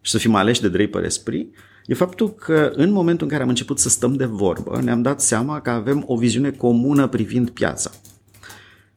și 0.00 0.10
să 0.10 0.18
fim 0.18 0.34
aleși 0.34 0.60
de 0.60 0.68
Draper 0.68 1.04
Esprit, 1.04 1.56
e 1.86 1.94
faptul 1.94 2.34
că 2.34 2.72
în 2.74 2.90
momentul 2.90 3.26
în 3.26 3.30
care 3.30 3.42
am 3.42 3.48
început 3.48 3.78
să 3.78 3.88
stăm 3.88 4.14
de 4.14 4.24
vorbă, 4.24 4.80
ne-am 4.82 5.02
dat 5.02 5.20
seama 5.20 5.60
că 5.60 5.70
avem 5.70 6.04
o 6.06 6.16
viziune 6.16 6.50
comună 6.50 7.06
privind 7.06 7.50
piața. 7.50 7.90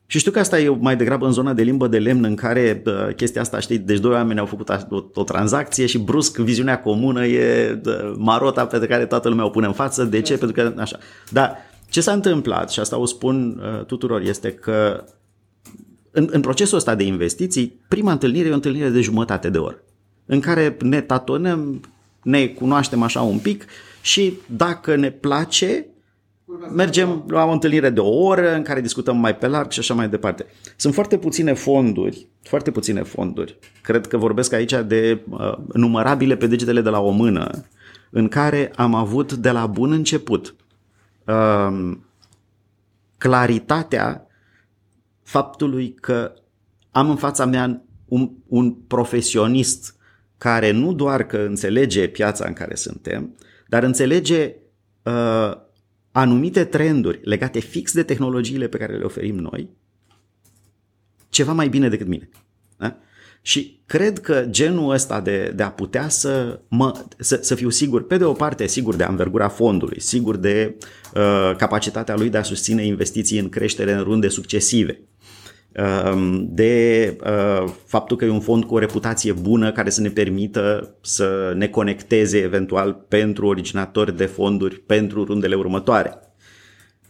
Și 0.05 0.19
știu 0.19 0.31
că 0.31 0.39
asta 0.39 0.59
e 0.59 0.69
mai 0.79 0.95
degrabă 0.95 1.25
în 1.25 1.31
zona 1.31 1.53
de 1.53 1.63
limbă 1.63 1.87
de 1.87 1.99
lemn 1.99 2.23
în 2.23 2.35
care 2.35 2.83
uh, 2.85 3.15
chestia 3.15 3.41
asta, 3.41 3.59
știi, 3.59 3.77
deci 3.77 3.99
doi 3.99 4.11
oameni 4.11 4.39
au 4.39 4.45
făcut 4.45 4.69
o, 4.69 5.03
o 5.13 5.23
tranzacție 5.23 5.85
și 5.85 5.97
brusc 5.97 6.37
viziunea 6.37 6.81
comună 6.81 7.25
e 7.25 7.79
uh, 7.85 8.13
marota 8.17 8.65
pe 8.65 8.87
care 8.87 9.05
toată 9.05 9.29
lumea 9.29 9.45
o 9.45 9.49
pune 9.49 9.65
în 9.65 9.73
față. 9.73 10.03
De 10.03 10.21
ce? 10.21 10.37
Pentru 10.37 10.63
că 10.63 10.81
așa. 10.81 10.97
Dar 11.29 11.57
ce 11.89 12.01
s-a 12.01 12.11
întâmplat, 12.11 12.71
și 12.71 12.79
asta 12.79 12.97
o 12.97 13.05
spun 13.05 13.61
uh, 13.63 13.85
tuturor, 13.85 14.21
este 14.21 14.51
că 14.51 15.03
în, 16.11 16.27
în 16.31 16.41
procesul 16.41 16.77
ăsta 16.77 16.95
de 16.95 17.03
investiții, 17.03 17.79
prima 17.87 18.11
întâlnire 18.11 18.47
e 18.47 18.51
o 18.51 18.53
întâlnire 18.53 18.89
de 18.89 19.01
jumătate 19.01 19.49
de 19.49 19.57
oră, 19.57 19.83
în 20.25 20.39
care 20.39 20.77
ne 20.79 21.01
tatonăm, 21.01 21.81
ne 22.23 22.47
cunoaștem 22.47 23.01
așa 23.01 23.21
un 23.21 23.37
pic 23.37 23.65
și 24.01 24.33
dacă 24.45 24.95
ne 24.95 25.11
place, 25.11 25.85
mergem 26.73 27.23
la 27.27 27.45
o 27.45 27.51
întâlnire 27.51 27.89
de 27.89 27.99
o 27.99 28.23
oră 28.23 28.55
în 28.55 28.61
care 28.61 28.81
discutăm 28.81 29.17
mai 29.17 29.35
pe 29.35 29.47
larg 29.47 29.71
și 29.71 29.79
așa 29.79 29.93
mai 29.93 30.09
departe. 30.09 30.45
Sunt 30.75 30.93
foarte 30.93 31.17
puține 31.17 31.53
fonduri, 31.53 32.27
foarte 32.41 32.71
puține 32.71 33.03
fonduri. 33.03 33.57
Cred 33.81 34.07
că 34.07 34.17
vorbesc 34.17 34.53
aici 34.53 34.73
de 34.85 35.21
uh, 35.29 35.57
numărabile 35.73 36.35
pe 36.35 36.47
degetele 36.47 36.81
de 36.81 36.89
la 36.89 36.99
o 36.99 37.09
mână, 37.09 37.65
în 38.09 38.27
care 38.27 38.71
am 38.75 38.95
avut 38.95 39.33
de 39.33 39.51
la 39.51 39.65
bun 39.65 39.91
început 39.91 40.55
uh, 41.25 41.91
claritatea 43.17 44.27
faptului 45.23 45.93
că 45.93 46.33
am 46.91 47.09
în 47.09 47.15
fața 47.15 47.45
mea 47.45 47.81
un, 48.05 48.31
un 48.47 48.73
profesionist 48.73 49.95
care 50.37 50.71
nu 50.71 50.93
doar 50.93 51.23
că 51.23 51.37
înțelege 51.37 52.07
piața 52.07 52.45
în 52.47 52.53
care 52.53 52.75
suntem, 52.75 53.35
dar 53.67 53.83
înțelege 53.83 54.55
uh, 55.03 55.51
anumite 56.13 56.63
trenduri 56.63 57.19
legate 57.23 57.60
fix 57.60 57.93
de 57.93 58.04
tehnologiile 58.04 58.67
pe 58.67 58.78
care 58.78 58.97
le 58.97 59.04
oferim 59.04 59.36
noi 59.36 59.69
ceva 61.30 61.54
mai 61.54 61.69
bine 61.69 61.89
decât 61.89 62.08
mine. 62.08 62.30
Da? 62.78 62.97
Și 63.41 63.80
cred 63.86 64.19
că 64.19 64.45
genul 64.49 64.91
ăsta 64.91 65.21
de, 65.21 65.52
de 65.56 65.63
a 65.63 65.71
putea 65.71 66.10
să, 66.10 66.60
mă, 66.67 67.06
să, 67.17 67.39
să 67.41 67.56
fiu 67.56 67.69
sigur, 67.69 68.08
pe 68.08 68.17
de 68.17 68.23
o 68.23 68.34
parte, 68.34 68.67
sigur 68.67 68.95
de 68.95 69.04
anvergura 69.04 69.47
fondului, 69.47 70.02
sigur 70.02 70.36
de 70.36 70.76
uh, 71.13 71.56
capacitatea 71.58 72.15
lui 72.15 72.30
de 72.30 72.38
a 72.38 72.43
susține 72.43 72.86
investiții 72.86 73.39
în 73.39 73.49
creștere 73.49 73.93
în 73.93 74.04
runde 74.04 74.28
succesive, 74.28 75.02
Um, 75.02 75.12
de 76.39 77.17
uh, 77.23 77.69
faptul 77.86 78.17
că 78.17 78.25
e 78.25 78.29
un 78.29 78.39
fond 78.39 78.63
cu 78.63 78.73
o 78.73 78.79
reputație 78.79 79.31
bună 79.31 79.71
care 79.71 79.89
să 79.89 80.01
ne 80.01 80.09
permită 80.09 80.95
să 81.01 81.53
ne 81.55 81.67
conecteze 81.67 82.38
eventual 82.38 83.05
pentru 83.07 83.45
originatori 83.45 84.17
de 84.17 84.25
fonduri 84.25 84.79
pentru 84.79 85.23
rundele 85.23 85.55
următoare. 85.55 86.17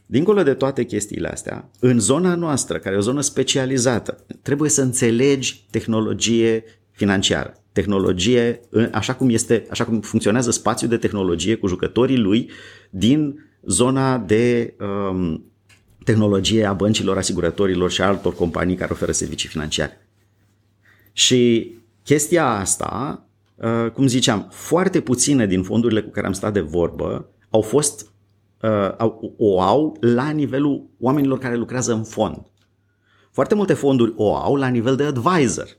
Dincolo 0.05 0.43
de 0.43 0.53
toate 0.53 0.83
chestiile 0.83 1.27
astea, 1.27 1.69
în 1.79 1.99
zona 1.99 2.35
noastră, 2.35 2.77
care 2.77 2.95
e 2.95 2.97
o 2.97 3.01
zonă 3.01 3.21
specializată, 3.21 4.25
trebuie 4.41 4.69
să 4.69 4.81
înțelegi 4.81 5.65
tehnologie 5.69 6.63
financiară. 6.91 7.53
Tehnologie, 7.71 8.59
așa 8.91 9.13
cum, 9.15 9.29
este, 9.29 9.65
așa 9.69 9.85
cum 9.85 9.99
funcționează 10.01 10.51
spațiul 10.51 10.89
de 10.89 10.97
tehnologie 10.97 11.55
cu 11.55 11.67
jucătorii 11.67 12.17
lui 12.17 12.49
din 12.89 13.35
zona 13.61 14.17
de 14.17 14.75
um, 14.79 15.52
tehnologie 16.03 16.65
a 16.65 16.73
băncilor, 16.73 17.17
asigurătorilor 17.17 17.91
și 17.91 18.01
altor 18.01 18.35
companii 18.35 18.75
care 18.75 18.91
oferă 18.91 19.11
servicii 19.11 19.49
financiare. 19.49 20.07
Și 21.13 21.71
chestia 22.03 22.47
asta, 22.47 23.23
uh, 23.55 23.91
cum 23.93 24.07
ziceam, 24.07 24.47
foarte 24.51 25.01
puține 25.01 25.45
din 25.45 25.63
fondurile 25.63 26.01
cu 26.01 26.09
care 26.09 26.27
am 26.27 26.33
stat 26.33 26.53
de 26.53 26.59
vorbă 26.59 27.29
au 27.49 27.61
fost, 27.61 28.11
uh, 28.61 29.11
o 29.37 29.61
au 29.61 29.97
la 29.99 30.29
nivelul 30.29 30.89
oamenilor 30.99 31.37
care 31.37 31.55
lucrează 31.55 31.93
în 31.93 32.03
fond. 32.03 32.41
Foarte 33.31 33.55
multe 33.55 33.73
fonduri 33.73 34.13
o 34.15 34.35
au 34.35 34.55
la 34.55 34.67
nivel 34.67 34.95
de 34.95 35.03
advisor, 35.03 35.77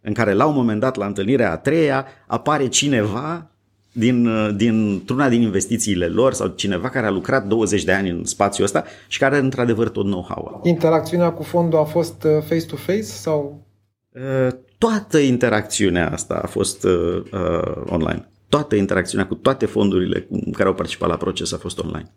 în 0.00 0.12
care 0.12 0.32
la 0.32 0.46
un 0.46 0.54
moment 0.54 0.80
dat, 0.80 0.96
la 0.96 1.06
întâlnirea 1.06 1.50
a 1.50 1.56
treia, 1.56 2.06
apare 2.26 2.68
cineva 2.68 3.50
din, 3.96 4.26
uh, 4.26 4.54
dintr-una 4.56 5.28
din 5.28 5.42
investițiile 5.42 6.06
lor 6.06 6.32
sau 6.32 6.46
cineva 6.46 6.88
care 6.88 7.06
a 7.06 7.10
lucrat 7.10 7.46
20 7.46 7.84
de 7.84 7.92
ani 7.92 8.10
în 8.10 8.24
spațiul 8.24 8.66
ăsta 8.66 8.84
și 9.08 9.18
care 9.18 9.34
are 9.34 9.44
într-adevăr 9.44 9.88
tot 9.88 10.04
know-how. 10.04 10.60
Interacțiunea 10.64 11.30
cu 11.30 11.42
fondul 11.42 11.78
a 11.78 11.84
fost 11.84 12.24
uh, 12.24 12.42
face-to-face 12.46 13.02
sau? 13.02 13.66
Uh, 14.12 14.52
toată 14.78 15.18
interacțiunea 15.18 16.10
asta 16.10 16.40
a 16.42 16.46
fost 16.46 16.84
uh, 16.84 17.22
uh, 17.32 17.82
online. 17.86 18.28
Toată 18.48 18.74
interacțiunea 18.74 19.26
cu 19.26 19.34
toate 19.34 19.66
fondurile 19.66 20.28
care 20.52 20.68
au 20.68 20.74
participat 20.74 21.08
la 21.08 21.16
proces 21.16 21.52
a 21.52 21.56
fost 21.56 21.78
online. 21.78 22.12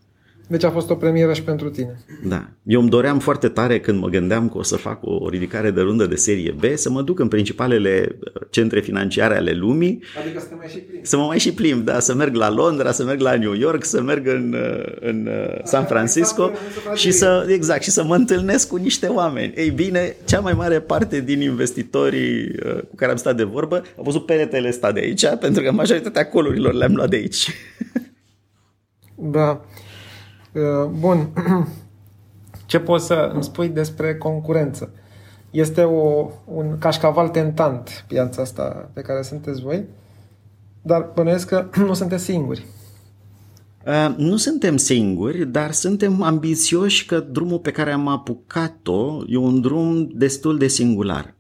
Deci 0.48 0.64
a 0.64 0.70
fost 0.70 0.90
o 0.90 0.96
premieră 0.96 1.34
și 1.34 1.44
pentru 1.44 1.70
tine. 1.70 2.00
Da. 2.24 2.48
Eu 2.64 2.80
îmi 2.80 2.90
doream 2.90 3.20
foarte 3.20 3.48
tare 3.48 3.80
când 3.80 4.00
mă 4.00 4.08
gândeam 4.08 4.50
că 4.50 4.58
o 4.58 4.64
să 4.64 4.76
fac 4.76 5.00
o 5.02 5.30
ridicare 5.30 5.72
de 5.72 5.82
rundă 5.82 6.06
de 6.06 6.16
serie 6.16 6.56
B 6.60 6.64
să 6.76 6.90
mă 6.90 7.02
duc 7.02 7.20
în 7.20 7.28
principalele 7.28 8.18
uh, 8.20 8.42
centre 8.50 8.80
financiare 8.80 9.36
ale 9.36 9.52
lumii. 9.52 10.04
Adică 10.22 10.40
să 10.40 10.46
te 10.46 10.56
mai 10.56 10.68
și 10.68 10.78
plimbi. 10.78 11.08
Să 11.08 11.18
mă 11.18 11.24
mai 11.24 11.40
și 11.40 11.54
plimb, 11.54 11.86
da, 11.86 12.00
să 12.00 12.14
merg 12.14 12.36
la 12.36 12.50
Londra, 12.50 12.92
să 12.92 13.04
merg 13.04 13.20
la 13.20 13.36
New 13.36 13.54
York, 13.54 13.84
să 13.84 14.02
merg 14.02 14.28
în, 14.28 14.54
uh, 14.54 14.96
în 15.00 15.28
uh, 15.28 15.60
San 15.64 15.86
Francisco 15.86 16.52
și 16.94 17.12
să, 17.12 17.46
exact, 17.50 17.84
și 17.84 17.90
să 17.90 18.04
mă 18.04 18.16
întâlnesc 18.16 18.68
cu 18.68 18.76
niște 18.76 19.08
oameni. 19.08 19.54
Ei 19.56 19.70
bine, 19.70 20.16
cea 20.26 20.40
mai 20.40 20.54
mare 20.54 20.80
parte 20.80 21.22
din 21.22 21.42
investitorii 21.42 22.56
cu 22.90 22.96
care 22.96 23.12
am 23.12 23.18
stat 23.18 23.36
de 23.36 23.44
vorbă 23.44 23.82
au 23.98 24.04
văzut 24.04 24.26
peretele 24.26 24.68
ăsta 24.68 24.92
de 24.92 25.00
aici, 25.00 25.26
pentru 25.40 25.64
că 25.64 25.72
majoritatea 25.72 26.28
colurilor 26.28 26.74
le-am 26.74 26.96
luat 26.96 27.10
de 27.10 27.16
aici. 27.16 27.48
Da. 29.16 29.62
Uh, 30.58 30.90
bun. 31.00 31.30
Ce 32.66 32.80
poți 32.80 33.06
să 33.06 33.32
îmi 33.34 33.44
spui 33.44 33.68
despre 33.70 34.16
concurență? 34.16 34.92
Este 35.50 35.82
o, 35.82 36.30
un 36.46 36.78
cașcaval 36.78 37.30
tentant 37.30 38.06
piața 38.08 38.42
asta 38.42 38.90
pe 38.94 39.02
care 39.02 39.22
sunteți 39.22 39.62
voi, 39.62 39.86
dar 40.82 41.12
bănuiesc 41.16 41.48
că 41.48 41.70
nu 41.86 41.94
sunteți 41.94 42.24
singuri. 42.24 42.66
Uh, 43.86 44.16
nu 44.18 44.38
suntem 44.38 44.78
singuri, 44.78 45.46
dar 45.46 45.72
suntem 45.72 46.22
ambițioși 46.22 47.06
că 47.06 47.20
drumul 47.20 47.60
pe 47.60 47.72
care 47.72 47.92
am 47.92 48.08
apucat-o 48.08 49.24
e 49.28 49.38
un 49.38 49.62
drum 49.62 50.10
destul 50.14 50.58
de 50.58 50.68
singular. 50.68 51.36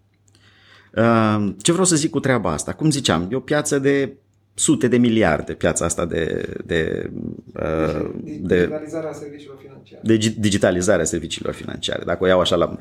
Uh, 0.95 1.53
ce 1.61 1.71
vreau 1.71 1.85
să 1.85 1.95
zic 1.95 2.09
cu 2.09 2.19
treaba 2.19 2.51
asta? 2.51 2.73
Cum 2.73 2.91
ziceam, 2.91 3.27
e 3.31 3.35
o 3.35 3.39
piață 3.39 3.79
de 3.79 4.17
sute 4.59 4.87
de 4.87 4.97
miliarde 4.97 5.53
piața 5.53 5.85
asta 5.85 6.05
de, 6.05 6.53
de, 6.65 7.11
uh, 7.53 8.09
de 8.41 8.55
digitalizarea 8.57 9.13
serviciilor 9.13 9.57
financiare. 9.61 10.01
De 10.03 10.35
digitalizarea 10.37 11.05
serviciilor 11.05 11.53
financiare, 11.53 12.03
dacă 12.03 12.23
o 12.23 12.27
iau 12.27 12.39
așa 12.39 12.55
la, 12.55 12.77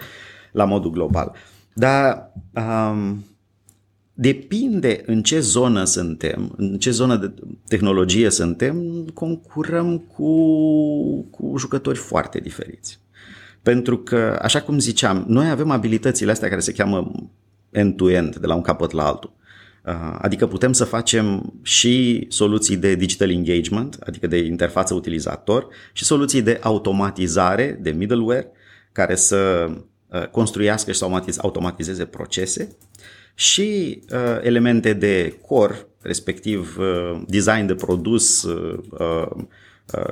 la 0.52 0.64
modul 0.64 0.90
global. 0.90 1.32
Dar 1.72 2.32
um, 2.54 3.24
depinde 4.14 5.02
în 5.06 5.22
ce 5.22 5.40
zonă 5.40 5.84
suntem, 5.84 6.54
în 6.56 6.78
ce 6.78 6.90
zonă 6.90 7.16
de 7.16 7.34
tehnologie 7.68 8.30
suntem, 8.30 9.06
concurăm 9.14 9.98
cu, 9.98 10.30
cu 11.30 11.54
jucători 11.58 11.98
foarte 11.98 12.38
diferiți. 12.38 13.00
Pentru 13.62 13.98
că, 13.98 14.38
așa 14.42 14.62
cum 14.62 14.78
ziceam, 14.78 15.24
noi 15.28 15.50
avem 15.50 15.70
abilitățile 15.70 16.30
astea 16.30 16.48
care 16.48 16.60
se 16.60 16.72
cheamă 16.72 17.12
end-to-end, 17.70 18.36
de 18.36 18.46
la 18.46 18.54
un 18.54 18.62
capăt 18.62 18.90
la 18.90 19.06
altul. 19.06 19.32
Uh, 19.34 19.45
adică 20.18 20.46
putem 20.46 20.72
să 20.72 20.84
facem 20.84 21.52
și 21.62 22.26
soluții 22.28 22.76
de 22.76 22.94
digital 22.94 23.30
engagement, 23.30 23.96
adică 24.06 24.26
de 24.26 24.38
interfață 24.38 24.94
utilizator, 24.94 25.66
și 25.92 26.04
soluții 26.04 26.42
de 26.42 26.58
automatizare, 26.62 27.78
de 27.82 27.90
middleware, 27.90 28.50
care 28.92 29.14
să 29.14 29.70
uh, 30.06 30.26
construiască 30.26 30.92
și 30.92 30.98
să 30.98 31.38
automatizeze 31.40 32.04
procese 32.04 32.76
și 33.34 34.00
uh, 34.12 34.38
elemente 34.42 34.92
de 34.92 35.38
core, 35.46 35.86
respectiv 36.00 36.78
design 37.26 37.66
de 37.66 37.74
produs, 37.74 38.46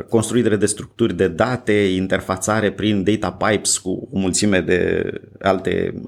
construire 0.08 0.56
de 0.56 0.66
structuri 0.66 1.14
de 1.14 1.28
date, 1.28 1.72
interfațare 1.72 2.72
prin 2.72 3.04
data 3.04 3.32
pipes 3.32 3.78
cu 3.78 4.08
o 4.12 4.18
mulțime 4.18 4.60
de 4.60 5.10
alte 5.40 6.02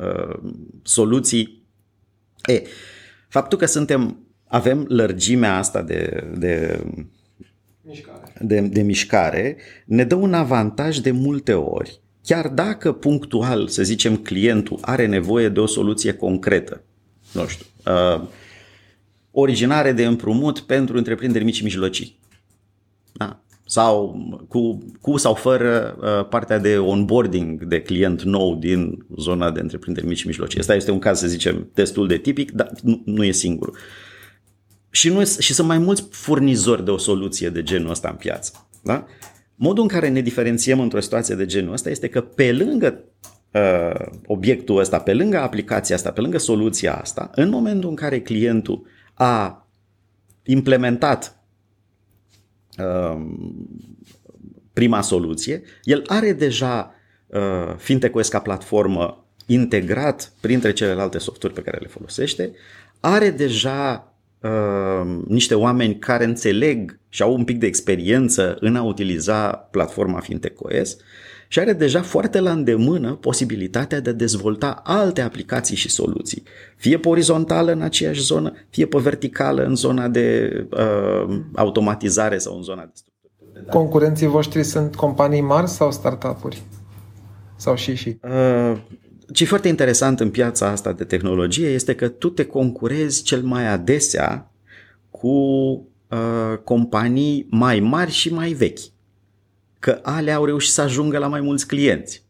soluții. 0.83 1.67
E, 2.45 2.63
Faptul 3.29 3.59
că 3.59 3.67
suntem, 3.67 4.19
avem 4.47 4.85
lărgimea 4.89 5.57
asta 5.57 5.83
de, 5.83 6.31
de, 6.39 6.81
mișcare. 7.83 8.33
De, 8.41 8.61
de 8.61 8.83
mișcare 8.83 9.57
ne 9.85 10.05
dă 10.05 10.15
un 10.15 10.35
avantaj 10.35 10.99
de 10.99 11.11
multe 11.11 11.53
ori, 11.53 12.01
chiar 12.23 12.49
dacă 12.49 12.93
punctual, 12.93 13.69
să 13.69 13.83
zicem, 13.83 14.17
clientul 14.17 14.79
are 14.81 15.07
nevoie 15.07 15.49
de 15.49 15.61
o 15.61 15.67
soluție 15.67 16.13
concretă. 16.13 16.83
Nu 17.33 17.47
știu, 17.47 17.67
uh, 17.87 18.23
originare 19.31 19.93
de 19.93 20.05
împrumut 20.05 20.61
pentru 20.61 20.97
întreprinderi 20.97 21.45
mici 21.45 21.55
și 21.55 21.63
mijlocii. 21.63 22.19
Da 23.13 23.41
sau 23.69 24.19
cu, 24.49 24.79
cu 25.01 25.17
sau 25.17 25.35
fără 25.35 25.97
uh, 26.01 26.29
partea 26.29 26.59
de 26.59 26.79
onboarding 26.79 27.65
de 27.65 27.81
client 27.81 28.23
nou 28.23 28.55
din 28.55 29.07
zona 29.19 29.51
de 29.51 29.61
întreprinderi 29.61 30.07
mici 30.07 30.19
și 30.19 30.27
mijlocii. 30.27 30.61
Asta 30.61 30.75
este 30.75 30.91
un 30.91 30.99
caz, 30.99 31.19
să 31.19 31.27
zicem, 31.27 31.71
destul 31.75 32.07
de 32.07 32.17
tipic, 32.17 32.51
dar 32.51 32.71
nu, 32.83 33.03
nu 33.05 33.25
e 33.25 33.31
singurul. 33.31 33.77
Și, 34.91 35.09
nu, 35.09 35.25
și 35.25 35.55
sunt 35.55 35.67
mai 35.67 35.79
mulți 35.79 36.07
furnizori 36.11 36.85
de 36.85 36.91
o 36.91 36.99
soluție 36.99 37.49
de 37.49 37.63
genul 37.63 37.91
ăsta 37.91 38.09
în 38.09 38.17
piață. 38.17 38.69
Da? 38.83 39.07
Modul 39.55 39.83
în 39.83 39.89
care 39.89 40.09
ne 40.09 40.21
diferențiem 40.21 40.81
într-o 40.81 41.01
situație 41.01 41.35
de 41.35 41.47
genul 41.47 41.73
ăsta 41.73 41.91
este 41.91 42.09
că 42.09 42.21
pe 42.21 42.53
lângă 42.53 43.05
uh, 43.53 44.07
obiectul 44.27 44.79
ăsta, 44.79 44.99
pe 44.99 45.15
lângă 45.15 45.39
aplicația 45.39 45.95
asta, 45.95 46.11
pe 46.11 46.21
lângă 46.21 46.39
soluția 46.39 46.95
asta, 46.95 47.31
în 47.35 47.49
momentul 47.49 47.89
în 47.89 47.95
care 47.95 48.21
clientul 48.21 48.87
a 49.15 49.69
implementat 50.43 51.36
Um, 51.36 51.36
prima 54.73 55.03
soluție, 55.03 55.63
el 55.85 56.03
are 56.07 56.33
deja 56.33 56.95
uh, 57.27 57.75
FintechOS 57.77 58.29
ca 58.29 58.41
platformă 58.41 59.27
integrat 59.47 60.33
printre 60.41 60.73
celelalte 60.73 61.19
softuri 61.19 61.53
pe 61.53 61.63
care 61.63 61.79
le 61.81 61.87
folosește, 61.87 62.53
are 63.01 63.31
deja 63.31 64.13
uh, 64.47 65.25
niște 65.29 65.55
oameni 65.55 65.99
care 65.99 66.25
înțeleg 66.25 66.99
și 67.09 67.23
au 67.23 67.33
un 67.35 67.45
pic 67.45 67.59
de 67.59 67.67
experiență 67.67 68.57
în 68.61 68.77
a 68.77 68.83
utiliza 68.83 69.51
platforma 69.51 70.21
FintechOS 70.21 70.97
și 71.49 71.59
are 71.59 71.73
deja 71.73 72.03
foarte 72.03 72.41
la 72.41 72.51
îndemână 72.51 73.15
posibilitatea 73.15 74.01
de 74.01 74.11
a 74.11 74.13
dezvolta 74.13 74.81
alte 74.85 75.21
aplicații 75.21 75.77
și 75.77 75.91
soluții, 75.91 76.43
fie 76.77 76.99
pe 76.99 77.09
orizontală 77.09 77.73
în 77.73 77.81
aceeași 77.83 78.21
zonă, 78.21 78.53
fie 78.71 78.87
pe 78.87 78.99
verticală 78.99 79.65
în 79.65 79.75
zona 79.75 80.09
de 80.09 80.51
uh, 80.71 81.39
automatizare 81.55 82.39
sau 82.39 82.57
în 82.57 82.63
zona 82.63 82.83
de 82.83 82.91
structură. 82.95 83.79
Concurenții 83.79 84.27
voștri 84.27 84.63
sunt 84.63 84.95
companii 84.95 85.41
mari 85.41 85.69
sau 85.69 85.93
startup-uri? 85.93 86.63
Sau 87.57 87.75
și 87.75 87.95
și? 87.95 88.19
Uh, 88.23 88.77
ce 89.33 89.43
e 89.43 89.47
foarte 89.47 89.69
interesant 89.69 90.21
în 90.21 90.31
piața 90.31 90.69
asta 90.69 90.93
de 90.93 91.05
tehnologie 91.05 91.69
este 91.69 91.95
că 91.95 92.09
tu 92.09 92.31
te 92.31 92.45
concurezi 92.45 93.23
cel 93.23 93.43
mai 93.43 93.67
adesea 93.67 94.51
cu 95.11 95.29
uh, 95.29 96.59
companii 96.65 97.47
mai 97.51 97.81
mari 97.81 98.11
și 98.11 98.33
mai 98.33 98.53
vechi 98.53 98.79
că 99.79 99.99
alea 100.03 100.35
au 100.35 100.45
reușit 100.45 100.73
să 100.73 100.81
ajungă 100.81 101.19
la 101.19 101.27
mai 101.27 101.41
mulți 101.41 101.67
clienți. 101.67 102.25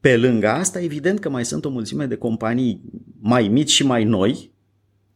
Pe 0.00 0.16
lângă 0.16 0.48
asta, 0.48 0.80
evident 0.80 1.18
că 1.18 1.28
mai 1.28 1.44
sunt 1.44 1.64
o 1.64 1.68
mulțime 1.68 2.06
de 2.06 2.16
companii 2.16 2.80
mai 3.20 3.48
mici 3.48 3.70
și 3.70 3.86
mai 3.86 4.04
noi, 4.04 4.52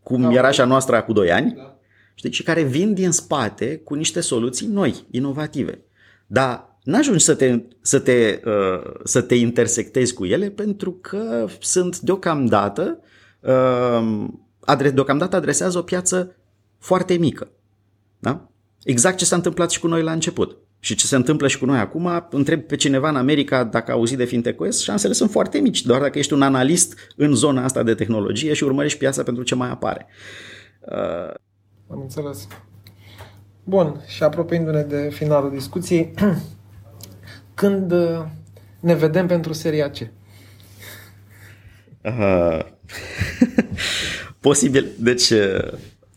cum 0.03 0.21
da, 0.21 0.33
era 0.33 0.49
așa 0.49 0.65
noastră 0.65 1.03
cu 1.03 1.13
2 1.13 1.33
ani, 1.33 1.55
da. 1.57 1.79
știi, 2.15 2.33
și 2.33 2.43
care 2.43 2.63
vin 2.63 2.95
din 2.95 3.11
spate 3.11 3.77
cu 3.77 3.95
niște 3.95 4.21
soluții 4.21 4.67
noi, 4.67 5.07
inovative. 5.11 5.81
Dar 6.27 6.68
n-ajungi 6.89 7.25
să 7.25 7.35
te, 7.35 7.61
să, 7.81 7.99
te, 7.99 8.41
uh, 8.45 8.93
să 9.05 9.21
te 9.21 9.35
intersectezi 9.35 10.15
cu 10.15 10.25
ele 10.25 10.51
pentru 10.51 10.93
că 10.93 11.47
sunt 11.61 11.99
deocamdată, 11.99 13.01
uh, 13.41 14.27
adre- 14.61 14.91
deocamdată 14.91 15.37
adresează 15.37 15.79
o 15.79 15.83
piață 15.83 16.37
foarte 16.79 17.15
mică. 17.15 17.51
Da? 18.19 18.49
Exact 18.85 19.17
ce 19.17 19.25
s-a 19.25 19.37
întâmplat 19.37 19.71
și 19.71 19.81
cu 19.81 19.87
noi 19.87 20.03
la 20.03 20.13
început. 20.13 20.57
Și 20.81 20.95
ce 20.95 21.07
se 21.07 21.17
întâmplă 21.17 21.49
și 21.49 21.59
cu 21.59 21.65
noi 21.65 21.79
acum, 21.79 22.27
întreb 22.31 22.63
pe 22.63 22.77
cineva 22.77 23.09
în 23.09 23.17
America 23.17 23.65
dacă 23.65 23.91
a 23.91 23.95
auzit 23.95 24.17
de 24.17 24.25
FinTech 24.25 24.73
șansele 24.73 25.13
sunt 25.13 25.31
foarte 25.31 25.59
mici, 25.59 25.83
doar 25.83 26.01
dacă 26.01 26.19
ești 26.19 26.33
un 26.33 26.43
analist 26.43 26.95
în 27.17 27.35
zona 27.35 27.65
asta 27.65 27.83
de 27.83 27.95
tehnologie 27.95 28.53
și 28.53 28.65
urmărești 28.65 28.99
piața 28.99 29.23
pentru 29.23 29.43
ce 29.43 29.55
mai 29.55 29.71
apare. 29.71 30.07
Uh... 30.81 31.35
Am 31.91 32.01
înțeles. 32.01 32.49
Bun, 33.65 34.01
și 34.07 34.23
apropiindu-ne 34.23 34.83
de 34.83 35.09
finalul 35.13 35.51
discuției, 35.51 36.15
când 37.59 37.93
uh, 37.93 38.25
ne 38.81 38.95
vedem 38.95 39.27
pentru 39.27 39.53
seria 39.53 39.91
C? 39.91 39.97
Uh, 42.03 42.65
posibil. 44.41 44.87
Deci, 44.99 45.31
uh, 45.31 45.73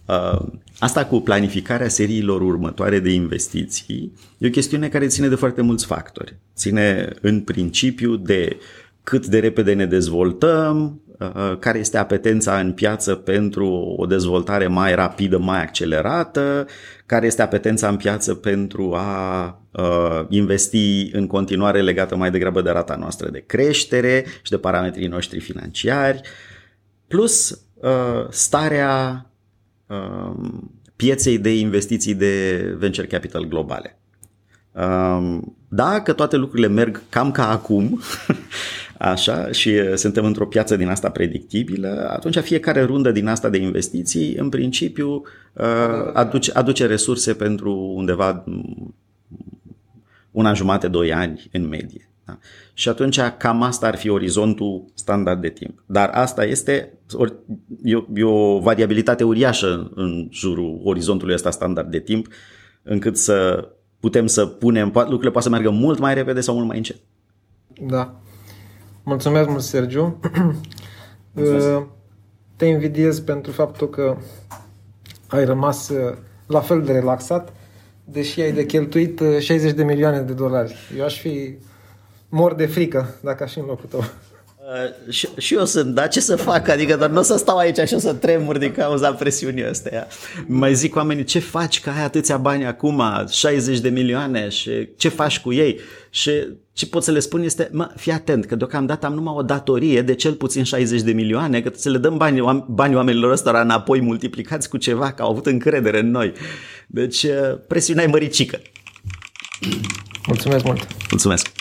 uh 0.05 0.41
Asta 0.81 1.05
cu 1.05 1.19
planificarea 1.19 1.87
seriilor 1.87 2.41
următoare 2.41 2.99
de 2.99 3.11
investiții 3.11 4.13
e 4.37 4.47
o 4.47 4.49
chestiune 4.49 4.89
care 4.89 5.07
ține 5.07 5.27
de 5.27 5.35
foarte 5.35 5.61
mulți 5.61 5.85
factori. 5.85 6.37
Ține 6.55 7.09
în 7.21 7.41
principiu 7.41 8.15
de 8.15 8.57
cât 9.03 9.27
de 9.27 9.39
repede 9.39 9.73
ne 9.73 9.85
dezvoltăm, 9.85 11.01
uh, 11.07 11.10
care 11.59 11.79
este 11.79 11.97
apetența 11.97 12.59
în 12.59 12.71
piață 12.71 13.15
pentru 13.15 13.95
o 13.97 14.05
dezvoltare 14.05 14.67
mai 14.67 14.95
rapidă, 14.95 15.37
mai 15.37 15.61
accelerată, 15.61 16.67
care 17.05 17.25
este 17.25 17.41
apetența 17.41 17.87
în 17.87 17.97
piață 17.97 18.35
pentru 18.35 18.93
a 18.93 19.61
uh, 19.71 20.25
investi 20.29 21.09
în 21.11 21.27
continuare 21.27 21.81
legată 21.81 22.15
mai 22.15 22.31
degrabă 22.31 22.61
de 22.61 22.69
rata 22.69 22.95
noastră 22.95 23.29
de 23.29 23.43
creștere 23.47 24.25
și 24.41 24.51
de 24.51 24.57
parametrii 24.57 25.07
noștri 25.07 25.39
financiari, 25.39 26.21
plus 27.07 27.49
uh, 27.75 28.27
starea 28.29 29.25
Um, 29.91 30.71
pieței 30.95 31.37
de 31.37 31.57
investiții 31.57 32.13
de 32.13 32.57
venture 32.77 33.07
capital 33.07 33.43
globale. 33.45 33.99
Um, 34.71 35.57
dacă 35.67 36.13
toate 36.13 36.35
lucrurile 36.35 36.67
merg 36.67 37.01
cam 37.09 37.31
ca 37.31 37.49
acum, 37.49 38.01
așa, 39.01 39.51
și 39.51 39.95
suntem 39.95 40.25
într-o 40.25 40.47
piață 40.47 40.75
din 40.75 40.87
asta 40.87 41.09
predictibilă, 41.09 42.07
atunci 42.09 42.37
fiecare 42.37 42.81
rundă 42.81 43.11
din 43.11 43.27
asta 43.27 43.49
de 43.49 43.57
investiții, 43.57 44.35
în 44.35 44.49
principiu, 44.49 45.21
aduce, 46.13 46.51
aduce 46.51 46.85
resurse 46.85 47.33
pentru 47.33 47.93
undeva 47.95 48.43
una 50.31 50.53
jumate, 50.53 50.87
doi 50.87 51.13
ani 51.13 51.49
în 51.51 51.67
medie. 51.67 52.09
Da? 52.25 52.37
Și 52.73 52.89
atunci 52.89 53.19
cam 53.37 53.61
asta 53.61 53.87
ar 53.87 53.95
fi 53.95 54.09
orizontul 54.09 54.85
standard 54.93 55.41
de 55.41 55.49
timp. 55.49 55.83
Dar 55.85 56.09
asta 56.13 56.45
este 56.45 56.93
e, 57.83 57.95
o, 57.95 58.03
e 58.13 58.23
o 58.23 58.59
variabilitate 58.59 59.23
uriașă 59.23 59.91
în 59.95 60.27
jurul 60.31 60.81
orizontului 60.83 61.33
ăsta 61.33 61.51
standard 61.51 61.91
de 61.91 61.99
timp, 61.99 62.27
încât 62.83 63.17
să 63.17 63.67
putem 63.99 64.27
să 64.27 64.45
punem, 64.45 64.91
lucrurile 64.93 65.31
poate 65.31 65.47
să 65.47 65.49
meargă 65.49 65.69
mult 65.69 65.99
mai 65.99 66.13
repede 66.13 66.41
sau 66.41 66.55
mult 66.55 66.67
mai 66.67 66.77
încet. 66.77 66.97
Da. 67.87 68.21
Mulțumesc 69.03 69.49
mult, 69.49 69.61
Sergiu. 69.61 70.19
Mulțumesc. 71.31 71.67
Uh, 71.67 71.83
te 72.55 72.65
invidiez 72.65 73.19
pentru 73.19 73.51
faptul 73.51 73.89
că 73.89 74.17
ai 75.27 75.45
rămas 75.45 75.89
uh, 75.89 76.17
la 76.47 76.59
fel 76.59 76.81
de 76.81 76.91
relaxat, 76.91 77.53
deși 78.03 78.41
ai 78.41 78.51
de 78.51 78.65
cheltuit 78.65 79.21
60 79.39 79.69
uh, 79.69 79.75
de 79.75 79.83
milioane 79.83 80.21
de 80.21 80.33
dolari. 80.33 80.75
Eu 80.97 81.03
aș 81.03 81.19
fi 81.19 81.57
mor 82.29 82.53
de 82.53 82.65
frică 82.65 83.15
dacă 83.21 83.43
aș 83.43 83.53
fi 83.53 83.59
în 83.59 83.65
locul 83.65 83.89
tău. 83.89 84.03
Uh, 84.63 85.13
și, 85.13 85.27
și 85.37 85.53
eu 85.53 85.65
sunt, 85.65 85.93
da? 85.93 86.07
Ce 86.07 86.19
să 86.19 86.35
fac? 86.35 86.67
Adică 86.67 86.95
doar 86.95 87.09
nu 87.09 87.19
o 87.19 87.21
să 87.21 87.37
stau 87.37 87.57
aici 87.57 87.79
și 87.87 87.93
o 87.93 87.99
să 87.99 88.13
tremur 88.13 88.57
din 88.57 88.71
cauza 88.71 89.11
presiunii 89.11 89.65
astea. 89.65 90.07
Mai 90.47 90.75
zic 90.75 90.95
oamenii, 90.95 91.23
ce 91.23 91.39
faci 91.39 91.79
că 91.79 91.89
ai 91.89 92.03
atâția 92.03 92.37
bani 92.37 92.65
acum, 92.65 93.03
60 93.29 93.79
de 93.79 93.89
milioane 93.89 94.49
și 94.49 94.89
ce 94.97 95.09
faci 95.09 95.39
cu 95.39 95.53
ei? 95.53 95.79
Și 96.09 96.31
ce 96.73 96.85
pot 96.85 97.03
să 97.03 97.11
le 97.11 97.19
spun 97.19 97.41
este, 97.43 97.69
mă, 97.71 97.91
fii 97.95 98.11
atent, 98.11 98.45
că 98.45 98.55
deocamdată 98.55 99.05
am 99.05 99.13
numai 99.13 99.33
o 99.37 99.41
datorie 99.41 100.01
de 100.01 100.15
cel 100.15 100.33
puțin 100.33 100.63
60 100.63 101.01
de 101.01 101.11
milioane, 101.11 101.61
că 101.61 101.71
să 101.75 101.89
le 101.89 101.97
dăm 101.97 102.17
bani, 102.17 102.65
banii 102.67 102.95
oamenilor 102.95 103.31
ăstora 103.31 103.61
înapoi 103.61 104.01
multiplicați 104.01 104.69
cu 104.69 104.77
ceva, 104.77 105.11
că 105.11 105.21
au 105.21 105.29
avut 105.29 105.45
încredere 105.45 105.99
în 105.99 106.11
noi. 106.11 106.33
Deci 106.87 107.23
uh, 107.23 107.57
presiunea 107.67 108.03
e 108.03 108.07
măricică. 108.07 108.61
Mulțumesc 110.27 110.63
mult! 110.63 110.87
Mulțumesc! 111.09 111.60